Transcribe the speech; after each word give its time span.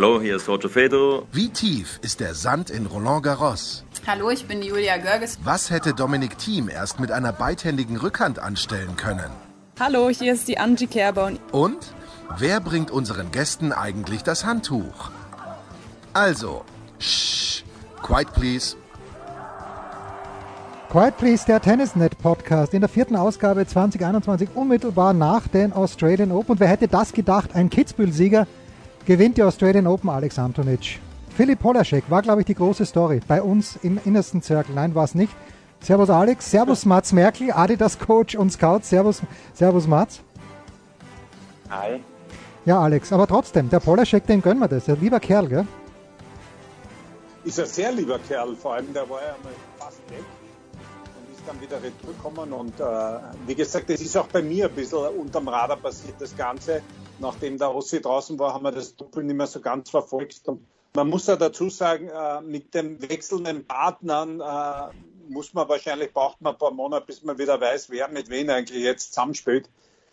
Hallo, 0.00 0.18
hier 0.18 0.36
ist 0.36 0.48
Roger 0.48 0.70
Federer. 0.70 1.24
Wie 1.30 1.50
tief 1.50 2.00
ist 2.00 2.20
der 2.20 2.34
Sand 2.34 2.70
in 2.70 2.86
Roland 2.86 3.22
Garros? 3.22 3.84
Hallo, 4.06 4.30
ich 4.30 4.46
bin 4.46 4.62
Julia 4.62 4.96
Görges. 4.96 5.38
Was 5.44 5.68
hätte 5.68 5.92
Dominik 5.92 6.38
Thiem 6.38 6.70
erst 6.70 7.00
mit 7.00 7.12
einer 7.12 7.34
beidhändigen 7.34 7.98
Rückhand 7.98 8.38
anstellen 8.38 8.96
können? 8.96 9.30
Hallo, 9.78 10.08
hier 10.08 10.32
ist 10.32 10.48
die 10.48 10.56
Angie 10.56 10.86
Kerber. 10.86 11.32
Und 11.52 11.92
wer 12.38 12.60
bringt 12.60 12.90
unseren 12.90 13.30
Gästen 13.30 13.72
eigentlich 13.74 14.22
das 14.22 14.46
Handtuch? 14.46 15.10
Also, 16.14 16.64
shh, 16.98 17.62
quiet 18.02 18.32
please. 18.32 18.76
Quiet 20.90 21.16
Please, 21.18 21.46
der 21.46 21.60
Tennisnet 21.60 22.18
Podcast 22.18 22.74
in 22.74 22.80
der 22.80 22.88
vierten 22.88 23.14
Ausgabe 23.14 23.64
2021, 23.64 24.48
unmittelbar 24.56 25.12
nach 25.12 25.46
den 25.46 25.72
Australian 25.72 26.32
Open. 26.32 26.54
Und 26.54 26.58
wer 26.58 26.66
hätte 26.66 26.88
das 26.88 27.12
gedacht? 27.12 27.50
Ein 27.54 27.70
Kitzbühel-Sieger 27.70 28.48
gewinnt 29.06 29.36
die 29.36 29.42
Australian 29.42 29.86
Open, 29.86 30.10
Alex 30.10 30.38
Antonic. 30.38 30.98
Philipp 31.36 31.60
Polaschek 31.60 32.04
war, 32.08 32.22
glaube 32.22 32.40
ich, 32.40 32.46
die 32.46 32.54
große 32.54 32.84
Story 32.84 33.20
bei 33.26 33.40
uns 33.40 33.78
im 33.82 33.98
innersten 34.04 34.42
Circle. 34.42 34.74
Nein, 34.74 34.94
war 34.94 35.04
es 35.04 35.14
nicht. 35.14 35.32
Servus 35.80 36.10
Alex, 36.10 36.50
Servus 36.50 36.84
Mats 36.84 37.12
Merkel, 37.12 37.50
Adidas 37.52 37.98
Coach 37.98 38.34
und 38.34 38.50
Scout. 38.50 38.80
Servus, 38.82 39.22
Servus 39.54 39.86
Mats. 39.86 40.20
Hi. 41.70 42.00
Ja, 42.66 42.80
Alex, 42.80 43.12
aber 43.12 43.26
trotzdem, 43.26 43.70
der 43.70 43.80
Polaschek, 43.80 44.26
dem 44.26 44.42
gönnen 44.42 44.60
wir 44.60 44.68
das. 44.68 44.88
Ein 44.88 45.00
lieber 45.00 45.18
Kerl, 45.20 45.48
gell? 45.48 45.66
Ist 47.44 47.58
ein 47.58 47.66
sehr 47.66 47.92
lieber 47.92 48.18
Kerl, 48.18 48.54
vor 48.54 48.74
allem 48.74 48.92
der 48.92 49.08
war 49.08 49.22
ja 49.22 49.34
mal 49.42 49.52
fast 49.78 49.98
weg 50.10 50.24
dann 51.46 51.60
wieder 51.60 51.82
retourgekommen. 51.82 52.52
Und 52.52 52.78
äh, 52.80 52.84
wie 53.46 53.54
gesagt, 53.54 53.90
das 53.90 54.00
ist 54.00 54.16
auch 54.16 54.28
bei 54.28 54.42
mir 54.42 54.66
ein 54.66 54.74
bisschen 54.74 54.98
unterm 54.98 55.48
Radar 55.48 55.76
passiert, 55.76 56.20
das 56.20 56.36
Ganze. 56.36 56.82
Nachdem 57.18 57.58
der 57.58 57.68
Rossi 57.68 58.00
draußen 58.00 58.38
war, 58.38 58.54
haben 58.54 58.64
wir 58.64 58.72
das 58.72 58.96
Doppel 58.96 59.24
nicht 59.24 59.36
mehr 59.36 59.46
so 59.46 59.60
ganz 59.60 59.90
verfolgt. 59.90 60.46
Und 60.46 60.66
man 60.94 61.08
muss 61.08 61.26
ja 61.26 61.36
dazu 61.36 61.70
sagen, 61.70 62.08
äh, 62.08 62.40
mit 62.40 62.74
den 62.74 63.00
wechselnden 63.02 63.66
Partnern 63.66 64.40
äh, 64.40 64.94
muss 65.28 65.54
man 65.54 65.68
wahrscheinlich, 65.68 66.12
braucht 66.12 66.40
man 66.40 66.54
ein 66.54 66.58
paar 66.58 66.72
Monate, 66.72 67.06
bis 67.06 67.22
man 67.22 67.38
wieder 67.38 67.60
weiß, 67.60 67.90
wer 67.90 68.08
mit 68.08 68.28
wem 68.30 68.50
eigentlich 68.50 68.82
jetzt 68.82 69.12
zusammenspielt. 69.12 69.70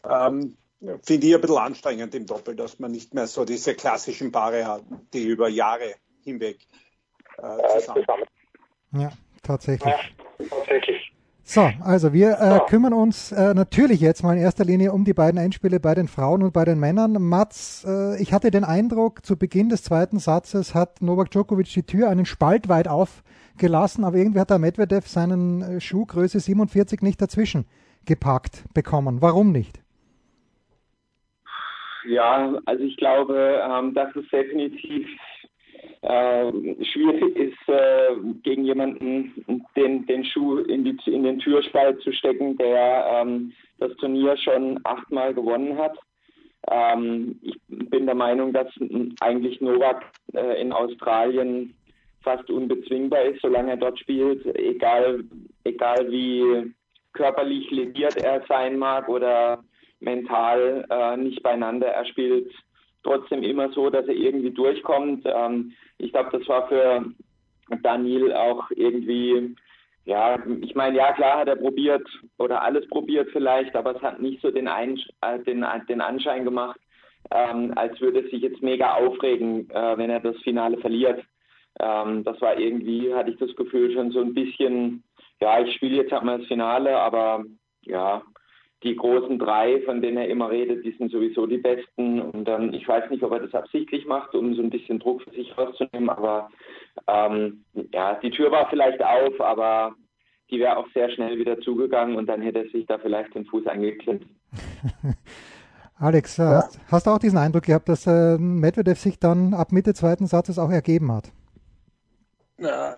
Ähm, 0.07 0.57
Finde 1.01 1.27
ich 1.27 1.33
ein 1.33 1.41
bisschen 1.41 1.57
anstrengend 1.57 2.13
im 2.13 2.27
Doppel, 2.27 2.55
dass 2.55 2.77
man 2.77 2.91
nicht 2.91 3.13
mehr 3.15 3.25
so 3.25 3.45
diese 3.45 3.73
klassischen 3.73 4.31
Paare 4.31 4.67
hat, 4.67 4.83
die 5.11 5.23
über 5.23 5.49
Jahre 5.49 5.95
hinweg 6.23 6.59
äh, 7.37 7.79
zusammen. 7.79 8.05
Ja, 8.91 9.11
tatsächlich. 9.41 9.91
Ja, 9.91 10.47
tatsächlich. 10.49 11.16
So, 11.49 11.69
also 11.81 12.11
wir 12.11 12.39
äh, 12.41 12.59
kümmern 12.69 12.91
uns 12.91 13.31
äh, 13.31 13.53
natürlich 13.53 14.01
jetzt 14.01 14.21
mal 14.21 14.35
in 14.35 14.41
erster 14.41 14.65
Linie 14.65 14.91
um 14.91 15.05
die 15.05 15.13
beiden 15.13 15.39
Endspiele 15.39 15.79
bei 15.79 15.95
den 15.95 16.09
Frauen 16.09 16.43
und 16.43 16.51
bei 16.51 16.65
den 16.65 16.77
Männern. 16.77 17.13
Mats, 17.13 17.85
äh, 17.87 18.21
ich 18.21 18.33
hatte 18.33 18.51
den 18.51 18.65
Eindruck, 18.65 19.25
zu 19.25 19.37
Beginn 19.37 19.69
des 19.69 19.81
zweiten 19.81 20.19
Satzes 20.19 20.75
hat 20.75 21.01
Novak 21.01 21.31
Djokovic 21.31 21.67
die 21.67 21.83
Tür 21.83 22.09
einen 22.09 22.25
Spalt 22.25 22.67
weit 22.67 22.89
aufgelassen, 22.89 24.03
aber 24.03 24.17
irgendwie 24.17 24.41
hat 24.41 24.49
der 24.49 24.59
Medvedev 24.59 25.07
seinen 25.07 25.61
äh, 25.61 25.79
Schuh 25.79 26.05
Größe 26.05 26.41
47 26.41 27.01
nicht 27.01 27.21
dazwischen 27.21 27.65
gepackt 28.05 28.65
bekommen. 28.73 29.21
Warum 29.21 29.53
nicht? 29.53 29.79
Ja, 32.09 32.59
also 32.65 32.83
ich 32.83 32.97
glaube, 32.97 33.61
ähm, 33.63 33.93
dass 33.93 34.13
es 34.17 34.27
definitiv 34.31 35.07
schwierig 36.01 37.35
ist, 37.35 37.69
äh, 37.69 38.15
gegen 38.43 38.65
jemanden 38.65 39.33
den, 39.75 40.05
den 40.05 40.25
Schuh 40.25 40.59
in, 40.59 40.83
die, 40.85 40.97
in 41.11 41.23
den 41.23 41.39
Türspalt 41.39 42.01
zu 42.01 42.11
stecken, 42.11 42.55
der 42.57 43.07
ähm, 43.11 43.51
das 43.79 43.95
Turnier 43.97 44.37
schon 44.37 44.79
achtmal 44.83 45.33
gewonnen 45.33 45.77
hat. 45.77 45.97
Ähm, 46.69 47.39
ich 47.41 47.57
bin 47.67 48.05
der 48.05 48.15
Meinung, 48.15 48.53
dass 48.53 48.67
eigentlich 49.21 49.59
Novak 49.61 50.05
äh, 50.33 50.61
in 50.61 50.71
Australien 50.71 51.73
fast 52.21 52.49
unbezwingbar 52.49 53.23
ist, 53.23 53.41
solange 53.41 53.71
er 53.71 53.77
dort 53.77 53.97
spielt, 53.99 54.45
egal, 54.57 55.23
egal 55.63 56.11
wie 56.11 56.73
körperlich 57.13 57.71
lediert 57.71 58.17
er 58.17 58.43
sein 58.47 58.77
mag 58.77 59.07
oder 59.09 59.63
mental 59.99 60.85
äh, 60.89 61.17
nicht 61.17 61.41
beieinander. 61.41 61.87
Er 61.87 62.05
spielt 62.05 62.51
trotzdem 63.07 63.41
immer 63.43 63.69
so, 63.71 63.89
dass 63.89 64.05
er 64.07 64.15
irgendwie 64.15 64.51
durchkommt. 64.51 65.25
Ähm, 65.25 65.71
ich 65.97 66.11
glaube, 66.11 66.37
das 66.37 66.47
war 66.47 66.67
für 66.67 67.05
Daniel 67.81 68.33
auch 68.33 68.69
irgendwie, 68.71 69.55
ja, 70.05 70.37
ich 70.61 70.75
meine, 70.75 70.97
ja 70.97 71.13
klar 71.13 71.39
hat 71.39 71.47
er 71.47 71.55
probiert 71.55 72.07
oder 72.37 72.61
alles 72.61 72.87
probiert 72.89 73.29
vielleicht, 73.31 73.75
aber 73.75 73.95
es 73.95 74.01
hat 74.01 74.21
nicht 74.21 74.41
so 74.41 74.51
den, 74.51 74.67
Ein 74.67 74.99
äh, 75.21 75.39
den, 75.39 75.65
den 75.89 76.01
Anschein 76.01 76.43
gemacht, 76.43 76.79
ähm, 77.31 77.73
als 77.75 77.99
würde 78.01 78.19
es 78.19 78.31
sich 78.31 78.41
jetzt 78.41 78.61
mega 78.61 78.93
aufregen, 78.93 79.69
äh, 79.69 79.97
wenn 79.97 80.09
er 80.09 80.19
das 80.19 80.37
Finale 80.43 80.77
verliert. 80.77 81.23
Ähm, 81.79 82.23
das 82.23 82.39
war 82.41 82.59
irgendwie, 82.59 83.13
hatte 83.13 83.31
ich 83.31 83.37
das 83.37 83.55
Gefühl, 83.55 83.93
schon 83.93 84.11
so 84.11 84.19
ein 84.21 84.33
bisschen, 84.33 85.03
ja, 85.39 85.61
ich 85.61 85.73
spiele 85.75 85.97
jetzt 85.97 86.11
halt 86.11 86.23
mal 86.23 86.39
das 86.39 86.47
Finale, 86.47 86.97
aber 86.97 87.45
ja, 87.83 88.21
die 88.83 88.95
großen 88.95 89.39
drei, 89.39 89.81
von 89.81 90.01
denen 90.01 90.17
er 90.17 90.27
immer 90.27 90.51
redet, 90.51 90.85
die 90.85 90.95
sind 90.97 91.11
sowieso 91.11 91.47
die 91.47 91.57
besten. 91.57 92.21
Und 92.21 92.45
dann, 92.45 92.73
ich 92.73 92.87
weiß 92.87 93.09
nicht, 93.09 93.23
ob 93.23 93.31
er 93.31 93.39
das 93.39 93.53
absichtlich 93.53 94.05
macht, 94.05 94.35
um 94.35 94.53
so 94.53 94.61
ein 94.61 94.69
bisschen 94.69 94.99
Druck 94.99 95.23
für 95.23 95.31
sich 95.31 95.57
rauszunehmen, 95.57 96.09
aber 96.09 96.49
ähm, 97.07 97.63
ja, 97.91 98.15
die 98.15 98.29
Tür 98.29 98.51
war 98.51 98.69
vielleicht 98.69 99.01
auf, 99.03 99.39
aber 99.41 99.95
die 100.49 100.59
wäre 100.59 100.77
auch 100.77 100.87
sehr 100.93 101.09
schnell 101.09 101.37
wieder 101.37 101.59
zugegangen 101.61 102.15
und 102.15 102.27
dann 102.27 102.41
hätte 102.41 102.59
er 102.59 102.69
sich 102.69 102.85
da 102.85 102.97
vielleicht 102.97 103.33
den 103.35 103.45
Fuß 103.45 103.65
eingeklemmt. 103.67 104.25
Alex, 105.99 106.37
ja. 106.37 106.57
hast, 106.57 106.79
hast, 106.91 107.07
du 107.07 107.11
auch 107.11 107.19
diesen 107.19 107.39
Eindruck 107.39 107.63
gehabt, 107.63 107.89
dass 107.89 108.05
äh, 108.05 108.37
Medvedev 108.37 108.99
sich 108.99 109.17
dann 109.19 109.55
ab 109.55 109.71
Mitte 109.71 109.95
zweiten 109.95 110.27
Satzes 110.27 110.59
auch 110.59 110.69
ergeben 110.69 111.11
hat? 111.11 111.31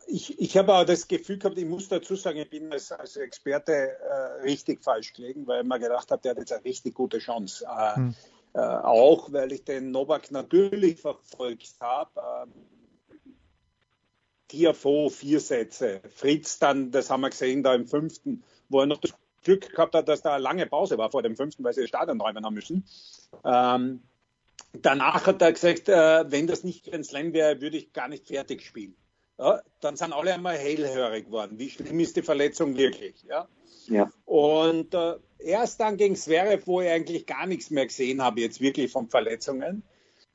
Ich, 0.07 0.39
ich 0.39 0.57
habe 0.57 0.73
aber 0.73 0.85
das 0.85 1.07
Gefühl 1.07 1.37
gehabt, 1.37 1.57
ich 1.57 1.65
muss 1.65 1.89
dazu 1.89 2.15
sagen, 2.15 2.39
ich 2.39 2.49
bin 2.49 2.71
als, 2.71 2.93
als 2.93 3.17
Experte 3.17 3.73
äh, 3.73 4.41
richtig 4.43 4.81
falsch 4.81 5.11
gelegen, 5.11 5.45
weil 5.47 5.63
ich 5.63 5.67
mir 5.67 5.79
gedacht 5.79 6.09
habe, 6.11 6.21
der 6.21 6.31
hat 6.31 6.37
jetzt 6.37 6.53
eine 6.53 6.63
richtig 6.63 6.93
gute 6.93 7.19
Chance. 7.19 7.65
Äh, 7.65 7.95
hm. 7.95 8.15
äh, 8.53 8.59
auch 8.59 9.33
weil 9.33 9.51
ich 9.51 9.65
den 9.65 9.91
Novak 9.91 10.31
natürlich 10.31 11.01
verfolgt 11.01 11.75
habe. 11.81 12.09
Ähm, 12.43 12.53
Tiafo, 14.47 15.09
vier 15.09 15.41
Sätze. 15.41 16.01
Fritz 16.15 16.59
dann, 16.59 16.91
das 16.91 17.09
haben 17.09 17.21
wir 17.21 17.29
gesehen, 17.29 17.61
da 17.61 17.75
im 17.75 17.85
fünften, 17.85 18.43
wo 18.69 18.79
er 18.79 18.85
noch 18.85 19.01
das 19.01 19.13
Glück 19.43 19.69
gehabt 19.69 19.93
hat, 19.93 20.07
dass 20.07 20.21
da 20.21 20.35
eine 20.35 20.43
lange 20.43 20.67
Pause 20.67 20.97
war 20.97 21.11
vor 21.11 21.21
dem 21.21 21.35
fünften, 21.35 21.65
weil 21.65 21.73
sie 21.73 21.81
das 21.81 21.89
Stadion 21.89 22.21
räumen 22.21 22.45
haben 22.45 22.53
müssen. 22.53 22.85
Ähm, 23.43 24.03
danach 24.71 25.27
hat 25.27 25.41
er 25.41 25.51
gesagt, 25.51 25.89
äh, 25.89 26.31
wenn 26.31 26.47
das 26.47 26.63
nicht 26.63 26.85
Grand 26.85 27.05
Slam 27.05 27.33
wäre, 27.33 27.59
würde 27.59 27.77
ich 27.77 27.91
gar 27.91 28.07
nicht 28.07 28.25
fertig 28.25 28.65
spielen 28.65 28.95
ja, 29.39 29.61
dann 29.79 29.95
sind 29.95 30.11
alle 30.11 30.33
einmal 30.33 30.57
hellhörig 30.57 31.25
geworden. 31.25 31.57
Wie 31.57 31.69
schlimm 31.69 31.99
ist 31.99 32.17
die 32.17 32.21
Verletzung 32.21 32.75
wirklich? 32.75 33.23
Ja. 33.23 33.47
ja. 33.87 34.11
Und 34.25 34.93
äh, 34.93 35.15
erst 35.39 35.79
dann 35.79 35.95
gegen 35.95 36.15
Zverev, 36.15 36.67
wo 36.67 36.81
ich 36.81 36.89
eigentlich 36.89 37.25
gar 37.25 37.47
nichts 37.47 37.69
mehr 37.69 37.85
gesehen 37.85 38.21
habe, 38.21 38.41
jetzt 38.41 38.59
wirklich 38.59 38.91
von 38.91 39.07
Verletzungen, 39.07 39.83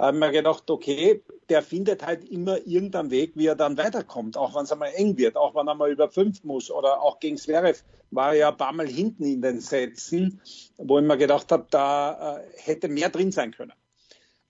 habe 0.00 0.16
ich 0.16 0.20
mir 0.20 0.32
gedacht, 0.32 0.70
okay, 0.70 1.22
der 1.50 1.62
findet 1.62 2.04
halt 2.04 2.24
immer 2.24 2.66
irgendeinen 2.66 3.10
Weg, 3.10 3.32
wie 3.36 3.46
er 3.46 3.54
dann 3.54 3.76
weiterkommt, 3.76 4.36
auch 4.36 4.54
wenn 4.54 4.64
es 4.64 4.72
einmal 4.72 4.92
eng 4.94 5.18
wird, 5.18 5.36
auch 5.36 5.54
wenn 5.54 5.68
er 5.68 5.74
mal 5.74 5.92
über 5.92 6.08
fünf 6.08 6.42
muss 6.42 6.70
oder 6.70 7.02
auch 7.02 7.20
gegen 7.20 7.36
Zverev 7.36 7.84
war 8.10 8.32
er 8.32 8.38
ja 8.38 8.48
ein 8.50 8.56
paar 8.56 8.72
Mal 8.72 8.88
hinten 8.88 9.24
in 9.24 9.42
den 9.42 9.60
Sätzen, 9.60 10.40
wo 10.78 10.98
ich 10.98 11.04
mir 11.04 11.18
gedacht 11.18 11.52
habe, 11.52 11.66
da 11.70 12.38
äh, 12.38 12.42
hätte 12.56 12.88
mehr 12.88 13.10
drin 13.10 13.32
sein 13.32 13.52
können. 13.52 13.72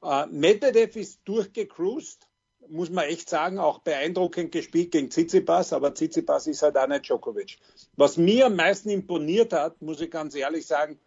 Äh, 0.02 0.26
Medvedev 0.26 0.96
ist 0.96 1.20
durchgecruised, 1.25 2.26
muss 2.69 2.90
man 2.90 3.05
echt 3.05 3.28
sagen, 3.28 3.58
auch 3.58 3.78
beeindruckend 3.78 4.52
gespielt 4.52 4.93
gegen 4.93 5.11
Tsitsipas, 5.11 5.72
aber 5.72 5.94
Tsitsipas 5.94 6.46
ist 6.46 6.62
halt 6.62 6.76
auch 6.76 6.87
nicht 6.87 7.06
Djokovic. 7.06 7.58
Was 7.96 8.16
mir 8.16 8.46
am 8.46 8.56
meisten 8.56 8.90
imponiert 8.90 9.52
hat, 9.52 9.81
muss 9.82 10.00
ich 10.00 10.11
ganz 10.11 10.34
ehrlich 10.34 10.66
sagen, 10.66 10.99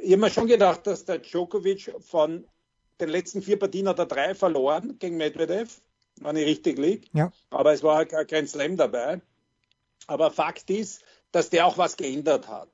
ich 0.00 0.12
habe 0.12 0.22
mir 0.22 0.30
schon 0.30 0.46
gedacht, 0.46 0.86
dass 0.86 1.04
der 1.04 1.18
Djokovic 1.18 1.94
von 2.00 2.46
den 3.00 3.08
letzten 3.08 3.42
vier 3.42 3.58
Partien 3.58 3.88
hat 3.88 3.98
er 3.98 4.06
drei 4.06 4.34
verloren 4.34 4.98
gegen 4.98 5.16
Medvedev, 5.16 5.80
wenn 6.20 6.36
ich 6.36 6.46
richtig 6.46 6.78
liege. 6.78 7.08
Ja. 7.12 7.32
Aber 7.50 7.72
es 7.72 7.82
war 7.82 8.04
kein 8.04 8.46
Slam 8.46 8.76
dabei. 8.76 9.20
Aber 10.06 10.30
Fakt 10.30 10.70
ist, 10.70 11.02
dass 11.32 11.50
der 11.50 11.66
auch 11.66 11.78
was 11.78 11.96
geändert 11.96 12.48
hat. 12.48 12.68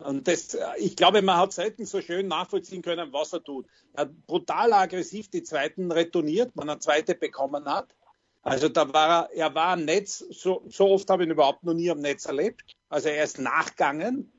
Und 0.00 0.26
das, 0.28 0.56
ich 0.78 0.96
glaube, 0.96 1.22
man 1.22 1.36
hat 1.36 1.52
selten 1.52 1.84
so 1.86 2.00
schön 2.00 2.28
nachvollziehen 2.28 2.82
können, 2.82 3.12
was 3.12 3.32
er 3.32 3.42
tut. 3.42 3.66
Er 3.94 4.02
hat 4.02 4.26
brutal 4.26 4.72
aggressiv 4.72 5.28
die 5.28 5.42
zweiten 5.42 5.92
retourniert, 5.92 6.52
wenn 6.54 6.68
er 6.68 6.80
zweite 6.80 7.14
bekommen 7.14 7.64
hat. 7.66 7.94
Also 8.42 8.68
da 8.68 8.92
war 8.92 9.30
er, 9.30 9.36
er 9.36 9.54
war 9.54 9.72
am 9.72 9.84
Netz, 9.84 10.24
so, 10.30 10.62
so 10.68 10.88
oft 10.88 11.10
habe 11.10 11.22
ich 11.22 11.28
ihn 11.28 11.32
überhaupt 11.32 11.62
noch 11.64 11.74
nie 11.74 11.90
am 11.90 12.00
Netz 12.00 12.24
erlebt. 12.24 12.64
Also 12.88 13.08
er 13.08 13.24
ist 13.24 13.38
nachgegangen 13.38 14.32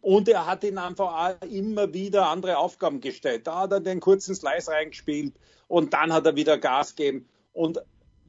und 0.00 0.28
er 0.28 0.46
hat 0.46 0.62
ihn 0.64 0.78
einfach 0.78 1.40
immer 1.42 1.92
wieder 1.92 2.28
andere 2.28 2.58
Aufgaben 2.58 3.00
gestellt. 3.00 3.46
Da 3.46 3.60
hat 3.60 3.72
er 3.72 3.80
den 3.80 4.00
kurzen 4.00 4.34
Slice 4.34 4.70
reingespielt 4.70 5.34
und 5.66 5.92
dann 5.92 6.12
hat 6.12 6.26
er 6.26 6.36
wieder 6.36 6.58
Gas 6.58 6.94
gegeben. 6.94 7.28
Und 7.52 7.82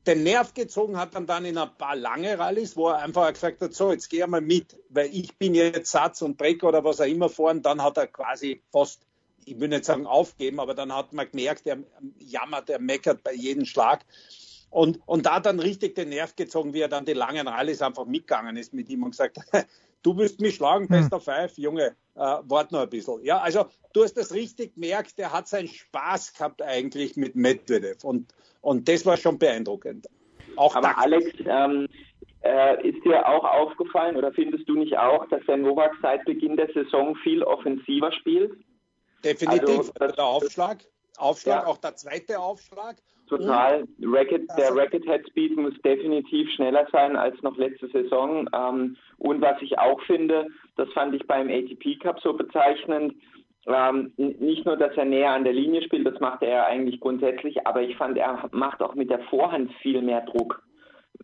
den 0.05 0.23
Nerv 0.23 0.53
gezogen 0.53 0.97
hat 0.97 1.15
dann, 1.15 1.25
dann 1.25 1.45
in 1.45 1.57
ein 1.57 1.75
paar 1.77 1.95
lange 1.95 2.37
Rallyes, 2.37 2.75
wo 2.75 2.89
er 2.89 2.97
einfach 2.97 3.31
gesagt 3.31 3.61
hat, 3.61 3.73
so, 3.73 3.91
jetzt 3.91 4.09
geh 4.09 4.25
mal 4.27 4.41
mit, 4.41 4.77
weil 4.89 5.09
ich 5.13 5.35
bin 5.37 5.55
jetzt 5.55 5.91
Satz 5.91 6.21
und 6.21 6.37
Break 6.37 6.63
oder 6.63 6.83
was 6.83 6.99
er 6.99 7.07
immer 7.07 7.29
fahren. 7.29 7.61
Dann 7.61 7.81
hat 7.81 7.97
er 7.97 8.07
quasi 8.07 8.61
fast, 8.71 9.01
ich 9.45 9.59
will 9.59 9.69
nicht 9.69 9.85
sagen 9.85 10.05
aufgeben, 10.05 10.59
aber 10.59 10.73
dann 10.73 10.93
hat 10.93 11.13
man 11.13 11.29
gemerkt, 11.29 11.65
er 11.67 11.77
jammert, 12.19 12.69
er 12.69 12.79
meckert 12.79 13.23
bei 13.23 13.33
jedem 13.33 13.65
Schlag. 13.65 14.05
Und, 14.69 14.99
und 15.05 15.25
da 15.25 15.39
dann 15.39 15.59
richtig 15.59 15.95
den 15.95 16.09
Nerv 16.09 16.35
gezogen, 16.35 16.73
wie 16.73 16.81
er 16.81 16.89
dann 16.89 17.05
die 17.05 17.13
langen 17.13 17.47
Rallyes 17.47 17.81
einfach 17.81 18.05
mitgegangen 18.05 18.57
ist 18.57 18.73
mit 18.73 18.89
ihm 18.89 19.03
und 19.03 19.11
gesagt, 19.11 19.37
du 20.03 20.17
willst 20.17 20.39
mich 20.39 20.55
schlagen, 20.55 20.87
hm. 20.87 20.89
bester 20.89 21.19
Five, 21.19 21.57
Junge, 21.57 21.95
äh, 22.15 22.19
wart 22.19 22.71
noch 22.71 22.81
ein 22.81 22.89
bisschen. 22.89 23.23
Ja, 23.23 23.39
also 23.39 23.65
du 23.93 24.03
hast 24.03 24.13
das 24.15 24.33
richtig 24.33 24.75
gemerkt, 24.75 25.17
der 25.17 25.33
hat 25.33 25.47
seinen 25.47 25.67
Spaß 25.67 26.33
gehabt 26.33 26.61
eigentlich 26.61 27.15
mit 27.15 27.35
Medvedev 27.35 28.03
und, 28.03 28.33
und 28.61 28.87
das 28.87 29.05
war 29.05 29.17
schon 29.17 29.39
beeindruckend. 29.39 30.07
Auch 30.55 30.75
Aber 30.75 30.97
Alex, 30.97 31.31
ähm, 31.45 31.87
äh, 32.43 32.87
ist 32.87 33.03
dir 33.03 33.27
auch 33.27 33.43
aufgefallen 33.43 34.17
oder 34.17 34.31
findest 34.33 34.67
du 34.67 34.75
nicht 34.75 34.97
auch, 34.97 35.27
dass 35.29 35.41
der 35.47 35.57
Novak 35.57 35.93
seit 36.01 36.25
Beginn 36.25 36.57
der 36.57 36.71
Saison 36.73 37.15
viel 37.15 37.41
offensiver 37.41 38.11
spielt? 38.11 38.51
Definitiv, 39.23 39.91
also, 39.97 40.15
der 40.15 40.25
Aufschlag, 40.25 40.85
Aufschlag, 41.17 41.63
ja. 41.63 41.67
auch 41.67 41.77
der 41.77 41.95
zweite 41.95 42.39
Aufschlag 42.39 42.97
Total. 43.27 43.85
Racket, 44.01 44.49
der 44.57 44.75
Racket 44.75 45.05
Head 45.05 45.27
Speed 45.29 45.55
muss 45.57 45.73
definitiv 45.81 46.49
schneller 46.51 46.85
sein 46.91 47.15
als 47.15 47.41
noch 47.41 47.57
letzte 47.57 47.87
Saison. 47.87 48.49
Ähm, 48.53 48.97
und 49.17 49.41
was 49.41 49.61
ich 49.61 49.77
auch 49.79 50.01
finde, 50.01 50.47
das 50.75 50.91
fand 50.93 51.15
ich 51.15 51.25
beim 51.25 51.49
ATP 51.49 51.99
Cup 51.99 52.19
so 52.19 52.33
bezeichnend, 52.33 53.15
ähm, 53.65 54.11
nicht 54.17 54.65
nur, 54.65 54.75
dass 54.75 54.95
er 54.97 55.05
näher 55.05 55.31
an 55.31 55.45
der 55.45 55.53
Linie 55.53 55.83
spielt, 55.83 56.05
das 56.05 56.19
macht 56.19 56.43
er 56.43 56.65
eigentlich 56.65 56.99
grundsätzlich, 56.99 57.65
aber 57.65 57.81
ich 57.81 57.95
fand, 57.95 58.17
er 58.17 58.49
macht 58.51 58.81
auch 58.81 58.93
mit 58.93 59.09
der 59.09 59.19
Vorhand 59.29 59.71
viel 59.81 60.01
mehr 60.01 60.21
Druck. 60.21 60.61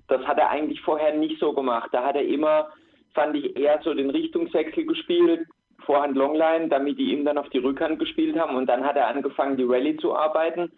Das 0.08 0.26
hat 0.26 0.38
er 0.38 0.50
eigentlich 0.50 0.82
vorher 0.82 1.14
nicht 1.14 1.40
so 1.40 1.52
gemacht. 1.52 1.90
Da 1.92 2.06
hat 2.06 2.16
er 2.16 2.26
immer, 2.26 2.70
fand 3.14 3.36
ich, 3.36 3.58
eher 3.58 3.82
so 3.84 3.94
den 3.94 4.10
Richtungswechsel 4.10 4.86
gespielt, 4.86 5.48
Vorhand 5.86 6.16
Longline, 6.16 6.70
damit 6.70 6.98
die 6.98 7.12
ihm 7.12 7.26
dann 7.26 7.38
auf 7.38 7.50
die 7.50 7.58
Rückhand 7.58 8.00
gespielt 8.00 8.40
haben 8.40 8.56
und 8.56 8.68
dann 8.68 8.86
hat 8.86 8.96
er 8.96 9.08
angefangen, 9.08 9.58
die 9.58 9.64
Rallye 9.64 9.98
zu 9.98 10.16
arbeiten 10.16 10.72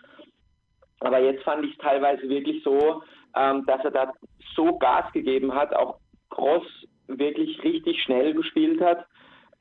aber 1.01 1.19
jetzt 1.19 1.44
fand 1.44 1.65
ich 1.65 1.71
es 1.71 1.77
teilweise 1.77 2.27
wirklich 2.30 2.63
so, 2.63 3.03
ähm, 3.36 3.65
dass 3.65 3.83
er 3.83 3.92
da 3.92 4.13
so 4.56 4.77
Gas 4.77 5.12
gegeben 5.13 5.53
hat, 5.53 5.74
auch 5.74 6.00
Cross 6.30 6.65
wirklich 7.07 7.62
richtig 7.63 8.01
schnell 8.03 8.33
gespielt 8.33 8.81
hat. 8.81 9.06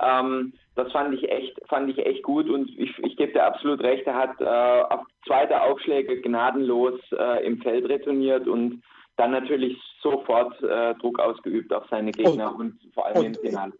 Ähm, 0.01 0.53
das 0.77 0.91
fand 0.93 1.15
ich 1.15 1.31
echt, 1.31 1.61
fand 1.69 1.91
ich 1.91 1.99
echt 2.05 2.23
gut 2.23 2.49
und 2.49 2.71
ich, 2.79 2.97
ich 2.99 3.17
gebe 3.17 3.33
dir 3.33 3.45
absolut 3.45 3.81
recht, 3.81 4.07
er 4.07 4.15
hat 4.15 4.41
äh, 4.41 4.95
auf 4.95 5.05
zweite 5.27 5.61
Aufschläge 5.61 6.21
gnadenlos 6.23 6.99
äh, 7.13 7.45
im 7.45 7.61
Feld 7.61 7.87
retourniert 7.89 8.49
und 8.49 8.83
dann 9.17 9.33
natürlich 9.33 9.77
sofort 10.03 10.63
äh, 10.63 10.95
Druck 10.95 11.19
ausgeübt 11.19 11.73
auf 11.73 11.85
seine 11.91 12.13
Gegner 12.13 12.55
und, 12.55 12.83
und 12.83 12.95
vor 12.95 13.07
allem 13.07 13.25
im 13.25 13.35
Finale. 13.35 13.73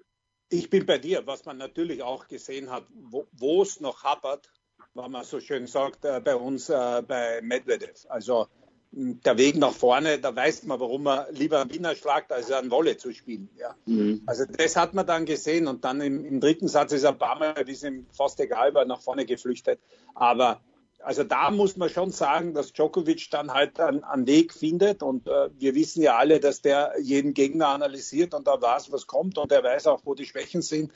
Ich 0.51 0.69
bin 0.69 0.85
bei 0.85 0.99
dir, 0.99 1.27
was 1.27 1.47
man 1.47 1.57
natürlich 1.57 2.03
auch 2.03 2.27
gesehen 2.27 2.71
hat, 2.71 2.85
wo 2.91 3.63
es 3.63 3.81
noch 3.81 4.03
hapert, 4.03 4.51
wenn 4.95 5.11
man 5.11 5.25
so 5.25 5.41
schön 5.41 5.67
sagt, 5.67 6.05
äh, 6.05 6.21
bei 6.21 6.37
uns 6.37 6.69
äh, 6.69 7.03
bei 7.07 7.41
Medvedev. 7.43 8.07
Also 8.09 8.47
der 8.93 9.39
Weg 9.39 9.57
nach 9.57 9.73
vorne, 9.73 10.19
da 10.19 10.35
weiß 10.35 10.65
man, 10.65 10.81
warum 10.81 11.05
man 11.05 11.33
lieber 11.33 11.61
einen 11.61 11.73
Wiener 11.73 11.95
schlagt, 11.95 12.33
als 12.33 12.51
einen 12.51 12.73
Wolle 12.73 12.97
zu 12.97 13.13
spielen. 13.13 13.49
Ja. 13.57 13.77
Mhm. 13.87 14.23
Also 14.27 14.45
das 14.47 14.75
hat 14.75 14.95
man 14.95 15.07
dann 15.07 15.27
gesehen 15.27 15.69
und 15.69 15.85
dann 15.85 16.01
im, 16.01 16.25
im 16.25 16.41
dritten 16.41 16.67
Satz 16.67 16.93
ist 16.93 17.05
er 17.05 17.11
ein 17.11 17.19
paar 17.19 17.39
Mal, 17.39 17.53
ist 17.69 17.85
ihm 17.85 18.07
fast 18.11 18.41
egal, 18.41 18.75
war 18.75 18.85
nach 18.85 19.01
vorne 19.01 19.27
geflüchtet. 19.27 19.79
Aber 20.15 20.61
also 21.03 21.23
da 21.23 21.51
muss 21.51 21.77
man 21.77 21.89
schon 21.89 22.11
sagen, 22.11 22.53
dass 22.53 22.73
Djokovic 22.73 23.31
dann 23.31 23.53
halt 23.53 23.79
einen, 23.79 24.03
einen 24.03 24.27
Weg 24.27 24.53
findet 24.53 25.03
und 25.03 25.29
äh, 25.29 25.51
wir 25.57 25.75
wissen 25.77 26.03
ja 26.03 26.17
alle, 26.17 26.41
dass 26.41 26.61
der 26.61 26.95
jeden 27.01 27.33
Gegner 27.33 27.69
analysiert 27.69 28.35
und 28.35 28.47
da 28.49 28.61
weiß, 28.61 28.91
was 28.91 29.07
kommt 29.07 29.39
und 29.39 29.53
er 29.53 29.63
weiß 29.63 29.87
auch, 29.87 30.01
wo 30.05 30.15
die 30.15 30.27
Schwächen 30.27 30.63
sind. 30.63 30.93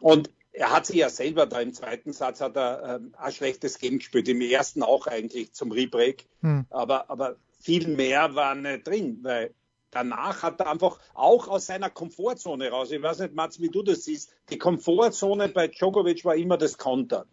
Und 0.00 0.30
er 0.54 0.70
hat 0.70 0.86
sich 0.86 0.96
ja 0.96 1.10
selber 1.10 1.46
da 1.46 1.60
im 1.60 1.74
zweiten 1.74 2.12
Satz 2.12 2.40
hat 2.40 2.56
er 2.56 2.96
ähm, 2.96 3.14
ein 3.18 3.32
schlechtes 3.32 3.78
Game 3.78 3.98
gespielt, 3.98 4.28
im 4.28 4.40
ersten 4.40 4.82
auch 4.82 5.06
eigentlich 5.06 5.52
zum 5.52 5.72
Rebreak, 5.72 6.26
hm. 6.40 6.66
aber, 6.70 7.10
aber 7.10 7.36
viel 7.60 7.88
mehr 7.88 8.34
war 8.34 8.54
nicht 8.54 8.86
drin, 8.86 9.18
weil 9.22 9.52
danach 9.90 10.42
hat 10.42 10.60
er 10.60 10.70
einfach 10.70 10.98
auch 11.12 11.48
aus 11.48 11.66
seiner 11.66 11.90
Komfortzone 11.90 12.70
raus, 12.70 12.92
ich 12.92 13.02
weiß 13.02 13.18
nicht, 13.20 13.34
Mats, 13.34 13.60
wie 13.60 13.68
du 13.68 13.82
das 13.82 14.04
siehst, 14.04 14.30
die 14.50 14.58
Komfortzone 14.58 15.48
bei 15.48 15.68
Djokovic 15.68 16.24
war 16.24 16.36
immer 16.36 16.56
das 16.56 16.78
Kontern. 16.78 17.26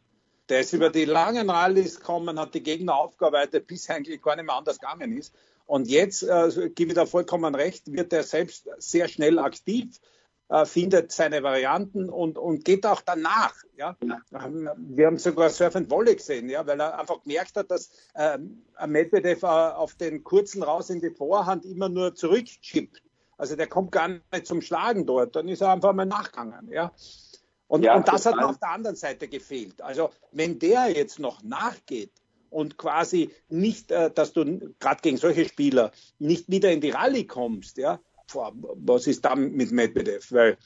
Der 0.50 0.62
ist 0.62 0.74
über 0.74 0.90
die 0.90 1.06
langen 1.06 1.50
Rallyes 1.50 2.00
gekommen, 2.00 2.40
hat 2.40 2.56
die 2.56 2.64
Gegner 2.64 2.96
aufgearbeitet, 2.96 3.68
bis 3.68 3.90
eigentlich 3.90 4.22
gar 4.22 4.36
nicht 4.36 4.46
mehr 4.46 4.56
anders 4.56 4.80
gegangen 4.80 5.16
ist. 5.16 5.34
Und 5.66 5.88
jetzt, 5.88 6.24
äh, 6.24 6.72
gebe 6.76 6.92
ich 6.92 6.96
da 6.96 7.06
vollkommen 7.06 7.56
recht, 7.56 7.92
wird 7.94 8.12
er 8.12 8.24
selbst 8.24 8.68
sehr 8.80 9.08
schnell 9.08 9.40
aktiv 9.40 10.02
äh, 10.52 10.66
findet 10.66 11.14
seine 11.14 11.42
Varianten 11.44 12.10
und, 12.10 12.38
und 12.38 12.66
geht 12.66 12.86
auch 12.86 13.02
danach. 13.02 13.54
Ja? 13.78 13.96
Wir 14.02 15.08
haben 15.08 15.18
sogar 15.18 15.50
Surf 15.50 15.78
and 15.78 15.90
Volley 15.90 16.16
gesehen, 16.16 16.50
ja, 16.50 16.68
weil 16.68 16.80
er 16.80 17.00
einfach 17.00 17.24
gemerkt 17.24 17.56
hat, 17.56 17.72
dass 17.72 17.90
ähm, 18.16 18.62
Medvedev 18.86 19.44
äh, 19.44 19.48
auf 19.48 19.96
den 19.96 20.24
kurzen 20.24 20.62
raus 20.62 20.90
in 20.90 21.00
die 21.00 21.10
Vorhand 21.10 21.66
immer 21.66 21.88
nur 21.88 22.16
zurückchippt. 22.16 23.02
Also 23.38 23.56
der 23.56 23.68
kommt 23.68 23.94
gar 23.94 24.10
nicht 24.10 24.46
zum 24.46 24.62
Schlagen 24.62 25.06
dort. 25.06 25.38
Dann 25.38 25.48
ist 25.48 25.62
er 25.62 25.72
einfach 25.72 25.94
mal 25.94 26.06
nachgegangen. 26.06 26.70
Ja? 26.70 26.92
Und, 27.68 27.84
ja, 27.84 27.96
und 27.96 28.08
das 28.10 28.26
hat 28.26 28.38
auf 28.38 28.60
der 28.60 28.72
anderen 28.72 28.98
Seite 28.98 29.30
gefehlt. 29.30 29.82
Also 29.82 30.10
wenn 30.34 30.60
der 30.60 30.92
jetzt 30.92 31.18
noch 31.18 31.42
nachgeht, 31.44 32.12
und 32.52 32.78
quasi 32.78 33.32
nicht, 33.48 33.92
äh, 33.92 34.12
dass 34.12 34.34
du 34.34 34.74
gerade 34.80 35.02
gegen 35.02 35.16
solche 35.16 35.46
Spieler 35.46 35.92
nicht 36.20 36.52
wieder 36.52 36.70
in 36.70 36.82
die 36.82 36.90
Rallye 36.90 37.26
kommst, 37.26 37.78
ja, 37.78 38.02
boah, 38.34 38.52
was 38.76 39.08
ist 39.08 39.24
da 39.26 39.36
mit 39.36 39.72
Medvedev? 39.72 40.32
Weil 40.32 40.58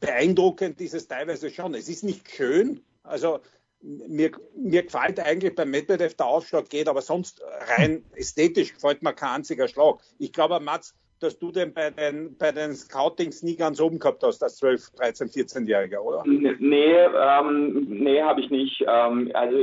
beeindruckend 0.00 0.80
ist 0.80 0.94
es 0.94 1.08
teilweise 1.08 1.50
schon. 1.50 1.74
Es 1.74 1.88
ist 1.88 2.04
nicht 2.04 2.30
schön. 2.30 2.80
Also 3.02 3.40
mir, 3.82 4.30
mir 4.56 4.82
gefällt 4.82 5.20
eigentlich 5.20 5.54
beim 5.54 5.70
Medvedev 5.70 6.14
der 6.14 6.26
Aufschlag 6.26 6.68
geht, 6.68 6.88
aber 6.88 7.02
sonst 7.02 7.42
rein 7.76 8.02
ästhetisch 8.14 8.74
gefällt 8.74 9.02
mir 9.02 9.12
kein 9.12 9.36
einziger 9.36 9.68
Schlag. 9.68 9.98
Ich 10.18 10.32
glaube, 10.32 10.58
Mats, 10.60 10.94
dass 11.20 11.38
du 11.38 11.50
den 11.50 11.72
bei 11.72 11.90
den, 11.90 12.36
bei 12.36 12.52
den 12.52 12.74
Scoutings 12.74 13.42
nie 13.42 13.56
ganz 13.56 13.80
oben 13.80 13.98
gehabt 13.98 14.22
hast 14.22 14.42
als 14.42 14.56
12, 14.56 14.90
13, 14.96 15.28
14-Jähriger, 15.28 15.98
oder? 15.98 16.22
Nee, 16.26 16.92
ähm, 16.92 17.86
nee, 17.88 18.20
habe 18.20 18.40
ich 18.40 18.50
nicht. 18.50 18.84
Ähm, 18.86 19.30
also 19.34 19.56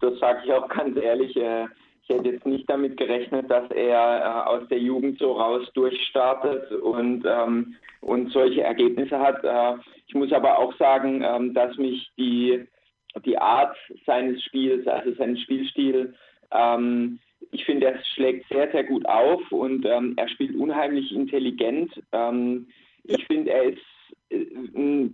das 0.00 0.18
sage 0.18 0.40
ich 0.44 0.52
auch 0.52 0.68
ganz 0.76 0.96
ehrlich. 0.96 1.36
Äh, 1.36 1.66
ich 2.10 2.16
hätte 2.16 2.28
jetzt 2.30 2.46
nicht 2.46 2.68
damit 2.68 2.96
gerechnet, 2.96 3.48
dass 3.50 3.70
er 3.70 4.20
äh, 4.20 4.48
aus 4.48 4.68
der 4.68 4.78
Jugend 4.78 5.18
so 5.18 5.32
raus 5.32 5.66
durchstartet 5.74 6.72
und, 6.72 7.24
ähm, 7.24 7.76
und 8.00 8.32
solche 8.32 8.62
Ergebnisse 8.62 9.18
hat. 9.18 9.44
Äh, 9.44 9.80
ich 10.08 10.14
muss 10.14 10.32
aber 10.32 10.58
auch 10.58 10.76
sagen, 10.76 11.22
ähm, 11.24 11.54
dass 11.54 11.76
mich 11.76 12.10
die, 12.18 12.66
die 13.24 13.38
Art 13.38 13.76
seines 14.06 14.42
Spiels, 14.42 14.86
also 14.88 15.12
sein 15.14 15.36
Spielstil, 15.36 16.14
ähm, 16.50 17.20
ich 17.52 17.64
finde, 17.64 17.86
er 17.86 18.04
schlägt 18.14 18.48
sehr, 18.48 18.70
sehr 18.72 18.84
gut 18.84 19.06
auf 19.06 19.40
und 19.52 19.86
ähm, 19.86 20.14
er 20.16 20.28
spielt 20.28 20.56
unheimlich 20.56 21.12
intelligent. 21.12 21.92
Ähm, 22.12 22.66
ich 23.04 23.24
finde, 23.26 23.52
er 23.52 23.62
ist, 23.64 23.78
äh, 24.30 24.46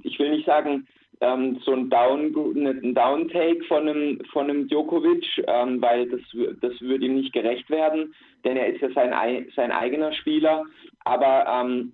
ich 0.02 0.18
will 0.18 0.30
nicht 0.30 0.46
sagen, 0.46 0.86
ähm, 1.20 1.61
so 1.64 1.73
ein 1.73 1.88
Down, 1.88 2.35
ein 2.56 2.94
Downtake 2.94 3.64
von 3.64 3.88
einem, 3.88 4.20
von 4.32 4.50
einem 4.50 4.68
Djokovic, 4.68 5.26
ähm, 5.46 5.80
weil 5.80 6.08
das, 6.08 6.20
das 6.61 6.80
würde 6.80 7.06
ihm 7.06 7.16
nicht 7.16 7.32
gerecht 7.32 7.68
werden, 7.70 8.14
denn 8.44 8.56
er 8.56 8.68
ist 8.68 8.80
ja 8.80 8.90
sein, 8.90 9.46
sein 9.54 9.73
eigener 9.73 10.12
Spieler, 10.12 10.64
aber 11.04 11.46
ähm, 11.49 11.92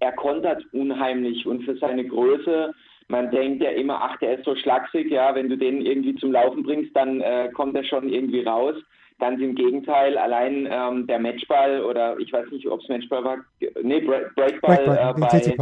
er 0.00 0.12
kontert 0.12 0.64
unheimlich 0.72 1.46
und 1.46 1.62
für 1.62 1.76
seine 1.76 2.04
Größe, 2.04 2.74
man 3.08 3.30
denkt 3.30 3.62
ja 3.62 3.70
immer, 3.70 4.02
ach, 4.02 4.18
der 4.18 4.38
ist 4.38 4.44
so 4.44 4.56
schlaksig, 4.56 5.10
ja, 5.10 5.34
wenn 5.34 5.48
du 5.48 5.56
den 5.56 5.80
irgendwie 5.80 6.16
zum 6.16 6.32
Laufen 6.32 6.64
bringst, 6.64 6.94
dann 6.96 7.20
äh, 7.20 7.50
kommt 7.54 7.76
er 7.76 7.84
schon 7.84 8.08
irgendwie 8.08 8.42
raus. 8.42 8.74
Ganz 9.18 9.40
im 9.40 9.54
Gegenteil, 9.54 10.18
allein 10.18 10.68
ähm, 10.70 11.06
der 11.06 11.18
Matchball 11.18 11.82
oder 11.82 12.18
ich 12.18 12.32
weiß 12.32 12.50
nicht, 12.50 12.66
ob 12.66 12.80
es 12.80 12.88
Matchball 12.88 13.24
war, 13.24 13.38
nee, 13.82 14.00
Breakball, 14.00 14.30
Breakball 14.34 14.98
äh, 14.98 15.18
bei, 15.18 15.56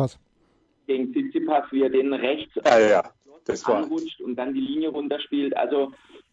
gegen 0.86 1.12
Tsitsipas, 1.12 1.64
wie 1.70 1.82
er 1.82 1.90
den 1.90 2.12
rechts 2.12 2.54
ja, 2.64 2.78
ja. 2.78 3.02
Das 3.46 3.64
anrutscht 3.66 4.20
und 4.22 4.36
dann 4.36 4.54
die 4.54 4.60
Linie 4.60 4.88
runterspielt. 4.88 5.54
Also 5.56 5.92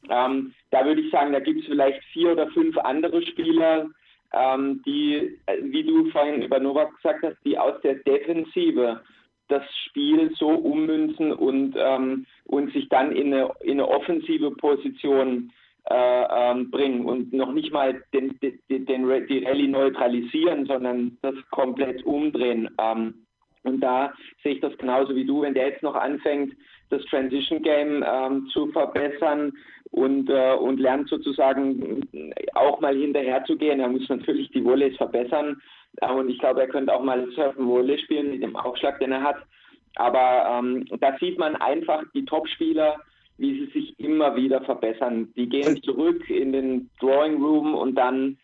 ähm, 0.09 0.53
da 0.71 0.85
würde 0.85 1.01
ich 1.01 1.11
sagen, 1.11 1.33
da 1.33 1.39
gibt 1.39 1.61
es 1.61 1.65
vielleicht 1.65 2.03
vier 2.13 2.31
oder 2.31 2.47
fünf 2.47 2.77
andere 2.77 3.21
Spieler, 3.21 3.89
ähm, 4.33 4.81
die, 4.85 5.37
äh, 5.45 5.57
wie 5.61 5.83
du 5.83 6.09
vorhin 6.11 6.41
über 6.41 6.59
Novak 6.59 6.95
gesagt 6.95 7.23
hast, 7.23 7.37
die 7.43 7.57
aus 7.57 7.79
der 7.81 7.95
Defensive 7.95 9.01
das 9.49 9.63
Spiel 9.85 10.31
so 10.37 10.47
ummünzen 10.47 11.33
und, 11.33 11.75
ähm, 11.77 12.25
und 12.45 12.71
sich 12.71 12.87
dann 12.87 13.11
in 13.11 13.33
eine, 13.33 13.51
in 13.59 13.73
eine 13.73 13.87
offensive 13.87 14.51
Position 14.51 15.51
äh, 15.89 16.25
ähm, 16.29 16.71
bringen 16.71 17.05
und 17.05 17.33
noch 17.33 17.51
nicht 17.51 17.73
mal 17.73 18.01
den, 18.13 18.39
den, 18.39 18.85
den, 18.85 19.27
die 19.27 19.43
Rallye 19.43 19.67
neutralisieren, 19.67 20.65
sondern 20.65 21.17
das 21.21 21.35
komplett 21.49 22.05
umdrehen. 22.05 22.69
Ähm, 22.79 23.20
Und 23.63 23.81
da 23.81 24.13
sehe 24.43 24.53
ich 24.53 24.61
das 24.61 24.77
genauso 24.77 25.15
wie 25.15 25.25
du, 25.25 25.41
wenn 25.41 25.53
der 25.53 25.69
jetzt 25.69 25.83
noch 25.83 25.95
anfängt, 25.95 26.53
das 26.89 27.03
Transition 27.05 27.61
Game 27.61 28.03
ähm, 28.05 28.47
zu 28.51 28.67
verbessern 28.67 29.53
und, 29.91 30.29
äh, 30.29 30.53
und 30.53 30.79
lernt 30.79 31.09
sozusagen 31.09 32.07
auch 32.53 32.79
mal 32.81 32.95
hinterher 32.95 33.43
zu 33.45 33.55
gehen. 33.57 33.79
Er 33.79 33.89
muss 33.89 34.07
natürlich 34.09 34.49
die 34.51 34.63
Volleys 34.63 34.97
verbessern. 34.97 35.61
Äh, 35.97 36.11
und 36.11 36.29
ich 36.29 36.39
glaube, 36.39 36.61
er 36.61 36.67
könnte 36.67 36.93
auch 36.93 37.03
mal 37.03 37.29
Surfen 37.31 37.67
Volley 37.67 37.97
spielen 37.99 38.31
mit 38.31 38.43
dem 38.43 38.55
Aufschlag, 38.55 38.99
den 38.99 39.11
er 39.11 39.23
hat. 39.23 39.37
Aber 39.95 40.59
ähm, 40.59 40.85
da 40.99 41.17
sieht 41.19 41.37
man 41.37 41.55
einfach 41.57 42.03
die 42.13 42.25
Topspieler, 42.25 42.97
wie 43.37 43.59
sie 43.59 43.71
sich 43.71 43.99
immer 43.99 44.35
wieder 44.35 44.61
verbessern. 44.61 45.33
Die 45.35 45.49
gehen 45.49 45.81
zurück 45.83 46.29
in 46.29 46.53
den 46.53 46.89
Drawing 46.99 47.41
Room 47.41 47.75
und 47.75 47.95
dann 47.95 48.37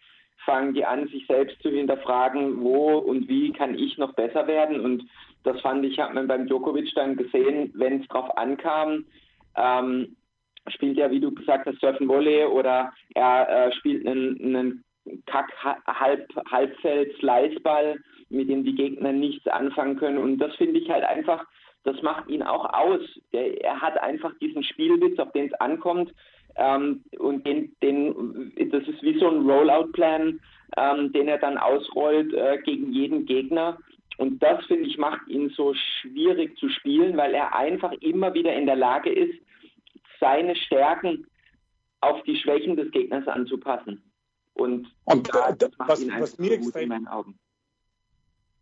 fangen 0.47 0.73
die 0.73 0.85
an, 0.85 1.07
sich 1.09 1.27
selbst 1.27 1.61
zu 1.61 1.69
hinterfragen, 1.69 2.61
wo 2.61 2.97
und 2.99 3.27
wie 3.27 3.51
kann 3.51 3.77
ich 3.77 3.97
noch 3.97 4.13
besser 4.13 4.47
werden. 4.47 4.79
Und 4.79 5.03
das 5.43 5.59
fand 5.61 5.85
ich, 5.85 5.99
hat 5.99 6.13
man 6.13 6.27
beim 6.27 6.47
Djokovic 6.47 6.89
dann 6.95 7.17
gesehen, 7.17 7.71
wenn 7.75 8.01
es 8.01 8.07
drauf 8.07 8.35
ankam, 8.37 9.05
ähm, 9.57 10.15
spielt 10.69 10.97
er, 10.97 11.11
wie 11.11 11.19
du 11.19 11.33
gesagt 11.33 11.65
hast, 11.65 11.79
Surfen 11.81 12.07
Volley 12.07 12.45
oder 12.45 12.93
er 13.13 13.67
äh, 13.67 13.71
spielt 13.73 14.07
einen, 14.07 14.39
einen 14.41 14.83
Kack 15.25 15.51
Halb, 15.85 16.27
Halbfeld 16.49 17.15
Sliceball, 17.19 17.97
mit 18.29 18.49
dem 18.49 18.63
die 18.63 18.75
Gegner 18.75 19.11
nichts 19.11 19.47
anfangen 19.47 19.97
können. 19.97 20.17
Und 20.17 20.37
das 20.37 20.55
finde 20.55 20.79
ich 20.79 20.89
halt 20.89 21.03
einfach, 21.03 21.45
das 21.83 22.01
macht 22.01 22.29
ihn 22.29 22.43
auch 22.43 22.73
aus. 22.73 23.01
Er, 23.31 23.61
er 23.63 23.81
hat 23.81 24.01
einfach 24.01 24.31
diesen 24.39 24.63
Spielwitz, 24.63 25.19
auf 25.19 25.31
den 25.33 25.47
es 25.47 25.53
ankommt. 25.55 26.13
Ähm, 26.57 27.03
und 27.19 27.45
den, 27.45 27.75
den, 27.81 28.53
das 28.71 28.87
ist 28.87 29.01
wie 29.03 29.19
so 29.19 29.29
ein 29.29 29.49
Rollout-Plan, 29.49 30.39
ähm, 30.75 31.13
den 31.13 31.27
er 31.27 31.37
dann 31.37 31.57
ausrollt 31.57 32.33
äh, 32.33 32.57
gegen 32.63 32.91
jeden 32.91 33.25
Gegner. 33.25 33.77
Und 34.17 34.41
das, 34.41 34.65
finde 34.65 34.89
ich, 34.89 34.97
macht 34.97 35.27
ihn 35.27 35.49
so 35.55 35.73
schwierig 36.01 36.57
zu 36.57 36.69
spielen, 36.69 37.15
weil 37.15 37.35
er 37.35 37.55
einfach 37.55 37.91
immer 38.01 38.33
wieder 38.33 38.53
in 38.55 38.65
der 38.65 38.75
Lage 38.75 39.11
ist, 39.11 39.39
seine 40.19 40.55
Stärken 40.55 41.27
auf 42.01 42.23
die 42.23 42.37
Schwächen 42.37 42.75
des 42.75 42.91
Gegners 42.91 43.27
anzupassen. 43.27 44.03
Und, 44.55 44.87
und 45.05 45.33
da, 45.33 45.51
das 45.51 45.71
macht 45.77 45.89
was, 45.89 46.01
ihn 46.01 46.11
was 46.19 46.39
mir 46.39 46.53
extrem, 46.53 46.83
in 46.83 46.89
meinen 46.89 47.07
Augen. 47.07 47.37